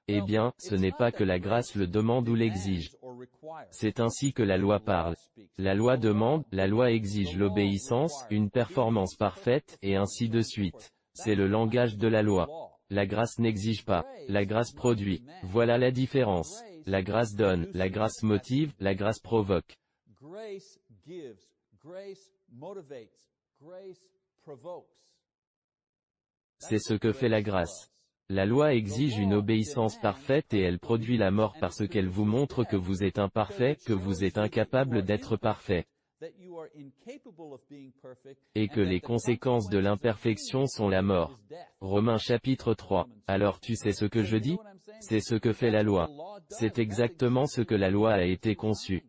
eh 0.08 0.22
bien, 0.22 0.54
ce 0.58 0.76
n'est 0.76 0.92
pas 0.92 1.12
que 1.12 1.24
la 1.24 1.40
grâce 1.40 1.76
le 1.76 1.88
demande 1.88 2.30
ou 2.30 2.36
l'exige. 2.36 2.92
C'est 3.72 4.00
ainsi 4.00 4.34
que 4.34 4.44
la 4.44 4.58
loi 4.58 4.80
parle. 4.80 5.16
La 5.58 5.74
loi 5.74 5.98
demande, 5.98 6.44
la 6.52 6.68
loi 6.68 6.92
exige 6.92 7.36
l'obéissance, 7.38 8.26
une 8.30 8.50
performance 8.50 9.16
parfaite, 9.16 9.78
et 9.82 9.96
ainsi 9.96 10.30
de 10.30 10.42
suite. 10.42 10.94
C'est 11.14 11.36
le 11.36 11.48
langage 11.48 11.98
de 11.98 12.08
la 12.08 12.22
loi. 12.22 12.48
La 12.90 13.06
grâce 13.06 13.38
n'exige 13.40 13.84
pas. 13.84 14.06
La 14.30 14.46
grâce 14.46 14.72
produit. 14.72 15.24
Voilà 15.44 15.78
la 15.78 15.92
différence. 15.92 16.64
La 16.86 17.02
grâce 17.02 17.34
donne, 17.34 17.70
la 17.74 17.90
grâce 17.90 18.24
motive, 18.24 18.74
la 18.80 18.96
grâce 18.96 19.20
provoque. 19.20 19.78
C'est 26.60 26.80
ce 26.80 26.94
que 26.94 27.12
fait 27.12 27.30
la 27.30 27.42
grâce. 27.42 27.92
La 28.30 28.46
loi 28.46 28.74
exige 28.74 29.18
une 29.18 29.34
obéissance 29.34 29.98
parfaite 30.00 30.54
et 30.54 30.60
elle 30.60 30.80
produit 30.80 31.18
la 31.18 31.32
mort 31.32 31.56
parce 31.62 31.88
qu'elle 31.88 32.10
vous 32.10 32.26
montre 32.26 32.66
que 32.66 32.76
vous 32.76 33.04
êtes 33.04 33.20
imparfait, 33.20 33.78
que 33.86 33.94
vous 33.94 34.26
êtes 34.26 34.38
incapable 34.38 35.04
d'être 35.04 35.38
parfait. 35.38 35.86
Et 38.56 38.68
que 38.68 38.82
les 38.82 39.00
conséquences 39.00 39.70
de 39.70 39.78
l'imperfection 39.78 40.66
sont 40.68 40.90
la 40.90 41.02
mort. 41.02 41.40
Romains 41.80 42.18
chapitre 42.18 42.74
3. 42.74 43.08
Alors 43.28 43.62
tu 43.62 43.76
sais 43.76 43.94
ce 43.94 44.06
que 44.06 44.24
je 44.24 44.38
dis? 44.38 44.58
C'est 45.00 45.22
ce 45.22 45.36
que 45.36 45.54
fait 45.54 45.72
la 45.72 45.84
loi. 45.84 46.10
C'est 46.50 46.80
exactement 46.80 47.46
ce 47.46 47.62
que 47.62 47.76
la 47.76 47.90
loi 47.90 48.14
a 48.14 48.24
été 48.24 48.56
conçue. 48.56 49.06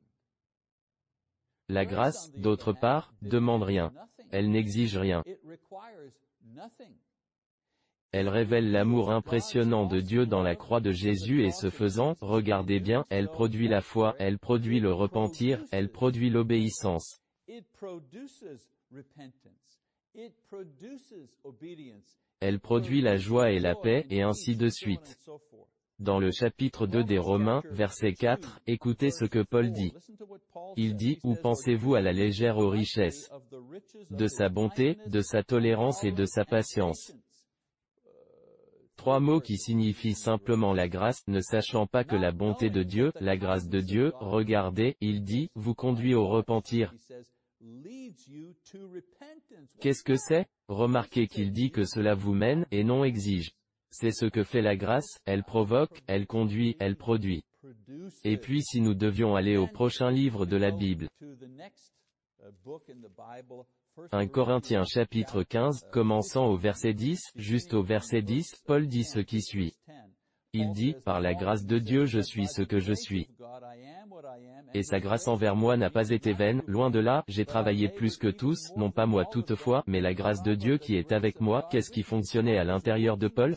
La 1.69 1.85
grâce, 1.85 2.31
d'autre 2.37 2.73
part, 2.73 3.13
demande 3.21 3.65
rien. 3.65 3.93
Elle 4.31 4.51
n'exige 4.51 4.97
rien. 4.97 5.25
Elle 8.11 8.29
révèle 8.31 8.71
l'amour 8.71 9.11
impressionnant 9.11 9.85
de 9.85 10.01
Dieu 10.01 10.25
dans 10.25 10.43
la 10.43 10.57
croix 10.57 10.81
de 10.81 10.93
Jésus 10.93 11.45
et 11.45 11.51
ce 11.51 11.69
faisant, 11.69 12.17
regardez 12.23 12.81
bien, 12.81 13.05
elle 13.11 13.29
produit 13.29 13.69
la 13.69 13.83
foi, 13.83 14.15
elle 14.19 14.39
produit 14.39 14.81
le 14.81 14.93
repentir, 14.95 15.63
elle 15.73 15.91
produit 15.91 16.31
l'obéissance. 16.31 17.21
Elle 22.41 22.61
produit 22.61 23.03
la 23.03 23.17
joie 23.17 23.51
et 23.51 23.59
la 23.59 23.75
paix, 23.75 24.07
et 24.09 24.23
ainsi 24.23 24.57
de 24.57 24.69
suite. 24.69 25.19
Dans 25.99 26.19
le 26.19 26.31
chapitre 26.31 26.87
2 26.87 27.05
des 27.05 27.19
Romains, 27.19 27.63
verset 27.73 28.15
4, 28.15 28.61
écoutez 28.67 29.11
ce 29.11 29.27
que 29.27 29.43
Paul 29.43 29.71
dit. 29.73 29.93
Il 30.77 30.97
dit, 30.97 31.19
Où 31.25 31.35
pensez-vous 31.35 31.95
à 31.95 32.01
la 32.01 32.13
légère 32.13 32.57
aux 32.57 32.71
richesses 32.71 33.31
de 34.11 34.29
sa 34.29 34.49
bonté, 34.49 34.97
de 35.07 35.21
sa 35.21 35.43
tolérance 35.43 36.05
et 36.05 36.13
de 36.13 36.25
sa 36.25 36.45
patience 36.45 37.13
Trois 39.09 39.21
mots 39.21 39.41
qui 39.41 39.57
signifient 39.57 40.13
simplement 40.13 40.75
la 40.75 40.87
grâce, 40.87 41.27
ne 41.29 41.41
sachant 41.41 41.87
pas 41.87 42.05
que 42.05 42.15
la 42.15 42.31
bonté 42.31 42.69
de 42.69 42.83
Dieu, 42.83 43.11
la 43.23 43.39
grâce 43.39 43.67
de 43.67 43.81
Dieu, 43.81 44.13
regardez, 44.21 44.99
il 45.01 45.25
dit, 45.25 45.49
vous 45.55 45.75
conduit 45.75 46.15
au 46.15 46.27
repentir. 46.27 46.93
Qu'est-ce 49.81 50.05
que 50.05 50.17
c'est? 50.17 50.45
Remarquez 50.69 51.27
qu'il 51.27 51.53
dit 51.53 51.71
que 51.71 51.85
cela 51.85 52.15
vous 52.15 52.35
mène, 52.35 52.67
et 52.71 52.85
non 52.85 53.03
exige. 53.03 53.53
C'est 53.91 54.11
ce 54.11 54.27
que 54.27 54.45
fait 54.45 54.61
la 54.61 54.77
grâce, 54.77 55.19
elle 55.25 55.43
provoque, 55.43 56.03
elle 56.07 56.27
conduit, 56.27 56.77
elle 56.79 56.97
produit. 56.97 57.43
Et 58.25 58.37
puis 58.37 58.61
si 58.61 58.83
nous 58.83 58.93
devions 58.93 59.37
aller 59.37 59.57
au 59.57 59.69
prochain 59.69 60.11
livre 60.11 60.45
de 60.45 60.59
la 60.59 60.71
Bible, 60.71 61.09
1 64.13 64.27
Corinthiens 64.29 64.85
chapitre 64.85 65.43
15, 65.43 65.89
commençant 65.91 66.47
au 66.47 66.57
verset 66.57 66.95
10, 66.95 67.19
juste 67.37 67.75
au 67.75 67.83
verset 67.83 68.23
10, 68.23 68.63
Paul 68.67 68.87
dit 68.87 69.05
ce 69.05 69.19
qui 69.19 69.43
suit. 69.43 69.75
Il 70.53 70.73
dit, 70.73 70.95
par 71.05 71.21
la 71.21 71.35
grâce 71.35 71.67
de 71.67 71.79
Dieu 71.79 72.07
je 72.07 72.21
suis 72.21 72.47
ce 72.47 72.63
que 72.63 72.79
je 72.79 72.95
suis. 72.95 73.29
Et 74.75 74.83
sa 74.83 75.01
grâce 75.01 75.29
envers 75.29 75.57
moi 75.57 75.77
n'a 75.77 75.91
pas 75.91 76.11
été 76.11 76.33
vaine, 76.33 76.63
loin 76.67 76.91
de 76.91 76.99
là, 76.99 77.25
j'ai 77.29 77.45
travaillé 77.45 77.89
plus 77.89 78.17
que 78.17 78.29
tous, 78.29 78.73
non 78.77 78.91
pas 78.91 79.07
moi 79.07 79.25
toutefois, 79.25 79.83
mais 79.87 80.01
la 80.01 80.15
grâce 80.15 80.43
de 80.43 80.55
Dieu 80.55 80.79
qui 80.79 80.97
est 80.97 81.13
avec 81.13 81.41
moi, 81.41 81.69
qu'est-ce 81.71 81.91
qui 81.91 82.03
fonctionnait 82.03 82.59
à 82.59 82.65
l'intérieur 82.65 83.17
de 83.17 83.29
Paul? 83.29 83.57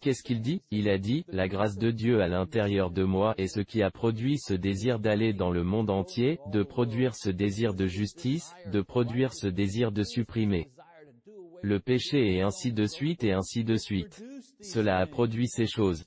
Qu'est-ce 0.00 0.22
qu'il 0.22 0.40
dit? 0.40 0.62
Il 0.70 0.88
a 0.88 0.98
dit, 0.98 1.24
la 1.28 1.48
grâce 1.48 1.76
de 1.76 1.90
Dieu 1.90 2.22
à 2.22 2.28
l'intérieur 2.28 2.90
de 2.90 3.02
moi 3.02 3.34
est 3.36 3.48
ce 3.48 3.60
qui 3.60 3.82
a 3.82 3.90
produit 3.90 4.38
ce 4.38 4.54
désir 4.54 5.00
d'aller 5.00 5.32
dans 5.32 5.50
le 5.50 5.64
monde 5.64 5.90
entier, 5.90 6.38
de 6.52 6.62
produire 6.62 7.16
ce 7.16 7.30
désir 7.30 7.74
de 7.74 7.86
justice, 7.86 8.54
de 8.66 8.80
produire 8.80 9.34
ce 9.34 9.48
désir 9.48 9.90
de 9.90 10.04
supprimer 10.04 10.70
le 11.62 11.80
péché 11.80 12.34
et 12.34 12.42
ainsi 12.42 12.72
de 12.72 12.86
suite 12.86 13.24
et 13.24 13.32
ainsi 13.32 13.64
de 13.64 13.76
suite. 13.76 14.22
Cela 14.60 14.98
a 14.98 15.06
produit 15.06 15.48
ces 15.48 15.66
choses. 15.66 16.04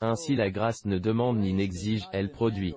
Ainsi 0.00 0.34
la 0.34 0.50
grâce 0.50 0.84
ne 0.84 0.98
demande 0.98 1.38
ni 1.38 1.52
n'exige, 1.52 2.04
elle 2.12 2.30
produit. 2.30 2.74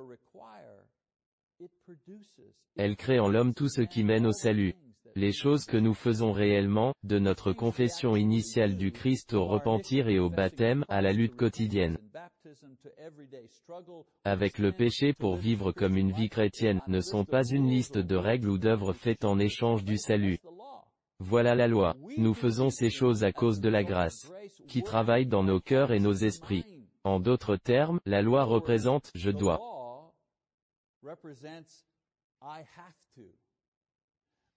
Elle 2.75 2.95
crée 2.95 3.19
en 3.19 3.29
l'homme 3.29 3.53
tout 3.53 3.69
ce 3.69 3.81
qui 3.81 4.03
mène 4.03 4.25
au 4.25 4.33
salut 4.33 4.75
les 5.15 5.31
choses 5.31 5.65
que 5.65 5.77
nous 5.77 5.93
faisons 5.93 6.31
réellement, 6.31 6.93
de 7.03 7.19
notre 7.19 7.53
confession 7.53 8.15
initiale 8.15 8.75
du 8.75 8.91
Christ 8.91 9.33
au 9.33 9.45
repentir 9.45 10.07
et 10.07 10.19
au 10.19 10.29
baptême, 10.29 10.85
à 10.89 11.01
la 11.01 11.13
lutte 11.13 11.35
quotidienne 11.35 11.97
avec 14.23 14.57
le 14.57 14.71
péché 14.71 15.13
pour 15.13 15.35
vivre 15.35 15.71
comme 15.71 15.97
une 15.97 16.11
vie 16.11 16.29
chrétienne, 16.29 16.81
ne 16.87 17.01
sont 17.01 17.25
pas 17.25 17.43
une 17.43 17.69
liste 17.69 17.97
de 17.97 18.15
règles 18.15 18.49
ou 18.49 18.57
d'œuvres 18.57 18.93
faites 18.93 19.25
en 19.25 19.39
échange 19.39 19.83
du 19.83 19.97
salut. 19.97 20.39
Voilà 21.19 21.55
la 21.55 21.67
loi. 21.67 21.95
Nous 22.17 22.33
faisons 22.33 22.69
ces 22.69 22.89
choses 22.89 23.23
à 23.23 23.31
cause 23.31 23.59
de 23.59 23.69
la 23.69 23.83
grâce, 23.83 24.31
qui 24.67 24.83
travaille 24.83 25.25
dans 25.25 25.43
nos 25.43 25.59
cœurs 25.59 25.91
et 25.91 25.99
nos 25.99 26.13
esprits. 26.13 26.65
En 27.03 27.19
d'autres 27.19 27.55
termes, 27.55 27.99
la 28.05 28.21
loi 28.21 28.43
représente 28.43 29.11
«je 29.15 29.31
dois». 29.31 29.59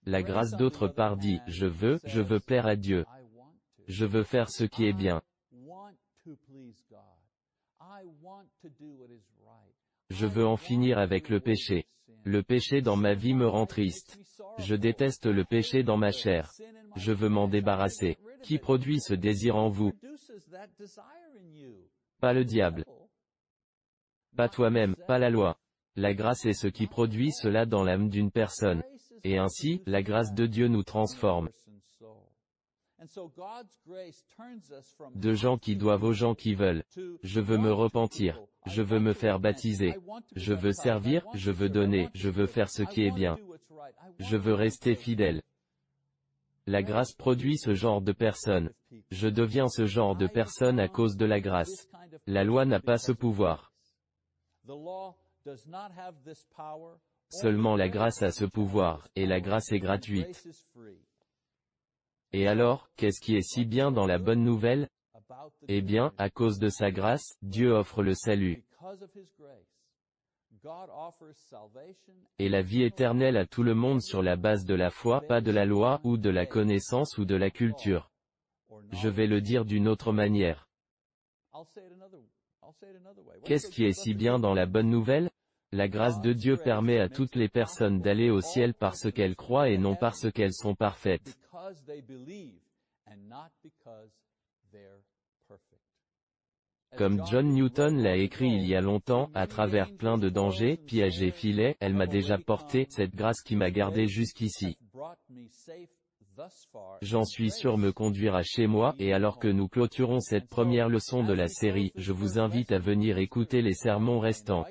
La 0.07 0.23
grâce 0.23 0.51
d'autre 0.51 0.87
part 0.87 1.17
dit, 1.17 1.41
je 1.47 1.65
veux, 1.65 1.99
je 2.05 2.21
veux 2.21 2.39
plaire 2.39 2.65
à 2.65 2.77
Dieu. 2.77 3.03
Je 3.89 4.05
veux 4.05 4.23
faire 4.23 4.49
ce 4.49 4.63
qui 4.63 4.85
est 4.85 4.93
bien. 4.93 5.21
Je 10.09 10.25
veux 10.25 10.47
en 10.47 10.55
finir 10.55 10.97
avec 10.97 11.27
le 11.27 11.41
péché. 11.41 11.87
Le 12.23 12.41
péché 12.41 12.81
dans 12.81 12.95
ma 12.95 13.15
vie 13.15 13.33
me 13.33 13.49
rend 13.49 13.65
triste. 13.65 14.17
Je 14.59 14.75
déteste 14.75 15.25
le 15.25 15.43
péché 15.43 15.83
dans 15.83 15.97
ma 15.97 16.11
chair. 16.11 16.53
Je 16.95 17.11
veux 17.11 17.27
m'en 17.27 17.49
débarrasser. 17.49 18.17
Qui 18.43 18.59
produit 18.59 19.01
ce 19.01 19.13
désir 19.13 19.57
en 19.57 19.67
vous? 19.67 19.91
Pas 22.21 22.31
le 22.31 22.45
diable. 22.45 22.85
Pas 24.37 24.47
toi-même, 24.47 24.95
pas 25.05 25.19
la 25.19 25.29
loi. 25.29 25.59
La 25.97 26.13
grâce 26.13 26.45
est 26.45 26.53
ce 26.53 26.67
qui 26.67 26.87
produit 26.87 27.33
cela 27.33 27.65
dans 27.65 27.83
l'âme 27.83 28.07
d'une 28.07 28.31
personne. 28.31 28.83
Et 29.23 29.37
ainsi, 29.37 29.81
la 29.85 30.03
grâce 30.03 30.33
de 30.33 30.45
Dieu 30.45 30.67
nous 30.67 30.83
transforme. 30.83 31.49
De 35.15 35.33
gens 35.33 35.57
qui 35.57 35.75
doivent 35.75 36.03
aux 36.03 36.13
gens 36.13 36.33
qui 36.33 36.55
veulent. 36.55 36.83
Je 37.23 37.39
veux 37.39 37.57
me 37.57 37.71
repentir. 37.71 38.41
Je 38.65 38.81
veux 38.81 38.99
me 38.99 39.13
faire 39.13 39.39
baptiser. 39.39 39.95
Je 40.35 40.53
veux 40.53 40.73
servir, 40.73 41.23
je 41.33 41.51
veux 41.51 41.69
donner, 41.69 42.09
je 42.15 42.29
veux 42.29 42.47
faire 42.47 42.69
ce 42.69 42.83
qui 42.83 43.05
est 43.05 43.11
bien. 43.11 43.37
Je 44.19 44.35
veux 44.35 44.53
rester 44.53 44.95
fidèle. 44.95 45.41
La 46.65 46.83
grâce 46.83 47.13
produit 47.13 47.57
ce 47.57 47.73
genre 47.75 48.01
de 48.01 48.11
personne. 48.11 48.73
Je 49.11 49.29
deviens 49.29 49.69
ce 49.69 49.85
genre 49.85 50.15
de 50.15 50.27
personne 50.27 50.79
à 50.79 50.89
cause 50.89 51.15
de 51.15 51.25
la 51.25 51.39
grâce. 51.39 51.87
La 52.25 52.43
loi 52.43 52.65
n'a 52.65 52.81
pas 52.81 52.97
ce 52.97 53.11
pouvoir. 53.11 53.71
Seulement 57.29 57.75
la 57.75 57.89
grâce 57.89 58.21
a 58.23 58.31
ce 58.31 58.45
pouvoir, 58.45 59.07
et 59.15 59.25
la 59.25 59.41
grâce 59.41 59.71
est 59.71 59.79
gratuite. 59.79 60.47
Et 62.31 62.47
alors, 62.47 62.89
qu'est-ce 62.95 63.21
qui 63.21 63.35
est 63.35 63.41
si 63.41 63.65
bien 63.65 63.91
dans 63.91 64.05
la 64.05 64.17
bonne 64.17 64.43
nouvelle? 64.43 64.87
Eh 65.67 65.81
bien, 65.81 66.13
à 66.17 66.29
cause 66.29 66.59
de 66.59 66.69
sa 66.69 66.91
grâce, 66.91 67.37
Dieu 67.41 67.71
offre 67.71 68.03
le 68.03 68.13
salut. 68.13 68.63
Et 72.39 72.49
la 72.49 72.61
vie 72.61 72.83
éternelle 72.83 73.37
à 73.37 73.45
tout 73.45 73.63
le 73.63 73.75
monde 73.75 74.01
sur 74.01 74.23
la 74.23 74.35
base 74.35 74.65
de 74.65 74.73
la 74.73 74.89
foi, 74.89 75.21
pas 75.21 75.41
de 75.41 75.51
la 75.51 75.65
loi, 75.65 75.99
ou 76.03 76.17
de 76.17 76.29
la 76.29 76.45
connaissance 76.45 77.17
ou 77.17 77.25
de 77.25 77.35
la 77.35 77.49
culture. 77.49 78.09
Je 78.91 79.09
vais 79.09 79.27
le 79.27 79.41
dire 79.41 79.65
d'une 79.65 79.87
autre 79.87 80.11
manière. 80.11 80.67
Qu'est-ce 83.43 83.69
qui 83.69 83.85
est 83.85 83.93
si 83.93 84.13
bien 84.13 84.39
dans 84.39 84.53
la 84.53 84.65
bonne 84.65 84.89
nouvelle? 84.89 85.29
La 85.77 85.87
grâce 85.87 86.19
de 86.21 86.33
Dieu 86.33 86.57
permet 86.57 86.99
à 86.99 87.07
toutes 87.07 87.35
les 87.35 87.49
personnes 87.49 88.01
d'aller 88.01 88.31
au 88.31 88.41
ciel 88.41 88.73
parce 88.73 89.11
qu'elles 89.11 89.35
croient 89.35 89.69
et 89.69 89.77
non 89.77 89.95
parce 89.95 90.31
qu'elles 90.31 90.53
sont 90.53 90.73
parfaites. 90.73 91.37
Comme 96.97 97.21
John 97.29 97.49
Newton 97.49 98.01
l'a 98.01 98.15
écrit 98.15 98.49
il 98.49 98.65
y 98.65 98.75
a 98.75 98.81
longtemps, 98.81 99.29
à 99.35 99.45
travers 99.45 99.95
plein 99.95 100.17
de 100.17 100.29
dangers, 100.29 100.77
pièges 100.77 101.21
et 101.21 101.31
filets, 101.31 101.77
elle 101.79 101.93
m'a 101.93 102.07
déjà 102.07 102.39
porté, 102.39 102.87
cette 102.89 103.13
grâce 103.13 103.41
qui 103.41 103.55
m'a 103.55 103.69
gardé 103.69 104.07
jusqu'ici. 104.07 104.77
J'en 107.01 107.23
suis 107.23 107.51
sûr 107.51 107.77
me 107.77 107.91
conduira 107.91 108.41
chez 108.41 108.65
moi, 108.65 108.95
et 108.97 109.13
alors 109.13 109.37
que 109.37 109.47
nous 109.47 109.67
clôturons 109.67 110.21
cette 110.21 110.49
première 110.49 110.89
leçon 110.89 111.23
de 111.23 111.33
la 111.33 111.47
série, 111.47 111.91
je 111.95 112.13
vous 112.13 112.39
invite 112.39 112.71
à 112.71 112.79
venir 112.79 113.19
écouter 113.19 113.61
les 113.61 113.73
sermons 113.73 114.19
restants 114.19 114.65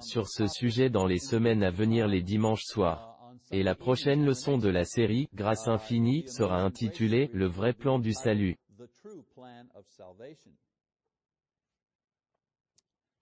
sur 0.00 0.28
ce 0.28 0.46
sujet 0.46 0.90
dans 0.90 1.06
les 1.06 1.18
semaines 1.18 1.62
à 1.62 1.70
venir 1.70 2.06
les 2.06 2.22
dimanches 2.22 2.64
soirs. 2.64 3.18
Et 3.50 3.62
la 3.62 3.74
prochaine 3.74 4.24
leçon 4.24 4.58
de 4.58 4.68
la 4.68 4.84
série, 4.84 5.28
Grâce 5.34 5.68
infinie, 5.68 6.28
sera 6.28 6.60
intitulée, 6.62 7.30
Le 7.32 7.46
vrai 7.46 7.72
plan 7.72 7.98
du 7.98 8.12
salut. 8.12 8.56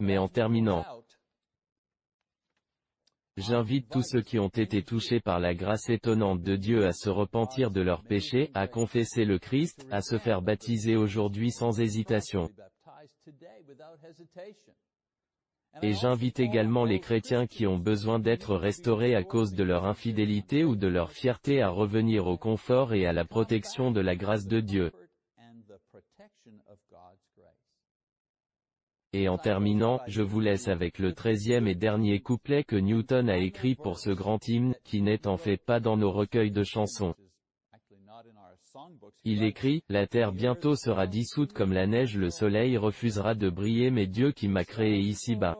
Mais 0.00 0.18
en 0.18 0.28
terminant, 0.28 0.84
J'invite 3.36 3.88
tous 3.88 4.02
ceux 4.02 4.22
qui 4.22 4.38
ont 4.38 4.48
été 4.48 4.82
touchés 4.82 5.20
par 5.20 5.40
la 5.40 5.54
grâce 5.54 5.88
étonnante 5.88 6.42
de 6.42 6.56
Dieu 6.56 6.84
à 6.86 6.92
se 6.92 7.08
repentir 7.08 7.70
de 7.70 7.80
leurs 7.80 8.02
péchés, 8.02 8.50
à 8.54 8.66
confesser 8.66 9.24
le 9.24 9.38
Christ, 9.38 9.86
à 9.90 10.02
se 10.02 10.18
faire 10.18 10.42
baptiser 10.42 10.96
aujourd'hui 10.96 11.50
sans 11.50 11.80
hésitation. 11.80 12.50
Et 15.82 15.92
j'invite 15.92 16.40
également 16.40 16.84
les 16.84 17.00
chrétiens 17.00 17.46
qui 17.46 17.66
ont 17.66 17.78
besoin 17.78 18.18
d'être 18.18 18.56
restaurés 18.56 19.14
à 19.14 19.22
cause 19.22 19.54
de 19.54 19.62
leur 19.62 19.84
infidélité 19.84 20.64
ou 20.64 20.74
de 20.74 20.88
leur 20.88 21.12
fierté 21.12 21.62
à 21.62 21.68
revenir 21.68 22.26
au 22.26 22.36
confort 22.36 22.92
et 22.92 23.06
à 23.06 23.12
la 23.12 23.24
protection 23.24 23.92
de 23.92 24.00
la 24.00 24.16
grâce 24.16 24.46
de 24.46 24.60
Dieu. 24.60 24.90
Et 29.12 29.28
en 29.28 29.38
terminant, 29.38 30.00
je 30.06 30.22
vous 30.22 30.40
laisse 30.40 30.68
avec 30.68 30.98
le 30.98 31.14
treizième 31.14 31.66
et 31.66 31.74
dernier 31.74 32.20
couplet 32.20 32.62
que 32.62 32.76
Newton 32.76 33.28
a 33.28 33.38
écrit 33.38 33.74
pour 33.74 33.98
ce 33.98 34.10
grand 34.10 34.46
hymne, 34.46 34.76
qui 34.84 35.02
n'est 35.02 35.26
en 35.26 35.36
fait 35.36 35.56
pas 35.56 35.80
dans 35.80 35.96
nos 35.96 36.12
recueils 36.12 36.52
de 36.52 36.62
chansons. 36.62 37.14
Il 39.24 39.42
écrit, 39.42 39.82
La 39.88 40.06
terre 40.06 40.32
bientôt 40.32 40.76
sera 40.76 41.06
dissoute 41.06 41.52
comme 41.52 41.72
la 41.72 41.86
neige 41.86 42.16
le 42.16 42.30
soleil 42.30 42.76
refusera 42.76 43.34
de 43.34 43.50
briller 43.50 43.90
mais 43.90 44.06
Dieu 44.06 44.32
qui 44.32 44.48
m'a 44.48 44.64
créé 44.64 44.98
ici-bas. 44.98 45.56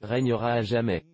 régnera 0.00 0.52
à 0.52 0.62
jamais. 0.62 1.04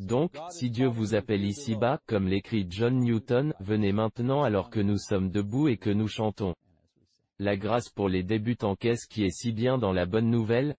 Donc, 0.00 0.36
si 0.50 0.70
Dieu 0.70 0.86
vous 0.86 1.14
appelle 1.14 1.44
ici-bas, 1.44 1.98
comme 2.06 2.28
l'écrit 2.28 2.66
John 2.68 2.98
Newton, 2.98 3.54
venez 3.60 3.92
maintenant 3.92 4.42
alors 4.42 4.68
que 4.68 4.80
nous 4.80 4.98
sommes 4.98 5.30
debout 5.30 5.68
et 5.68 5.76
que 5.76 5.90
nous 5.90 6.08
chantons. 6.08 6.54
La 7.44 7.58
grâce 7.58 7.90
pour 7.90 8.08
les 8.08 8.22
débutants. 8.22 8.74
Qu'est-ce 8.74 9.06
qui 9.06 9.22
est 9.22 9.30
si 9.30 9.52
bien 9.52 9.76
dans 9.76 9.92
la 9.92 10.06
bonne 10.06 10.30
nouvelle, 10.30 10.76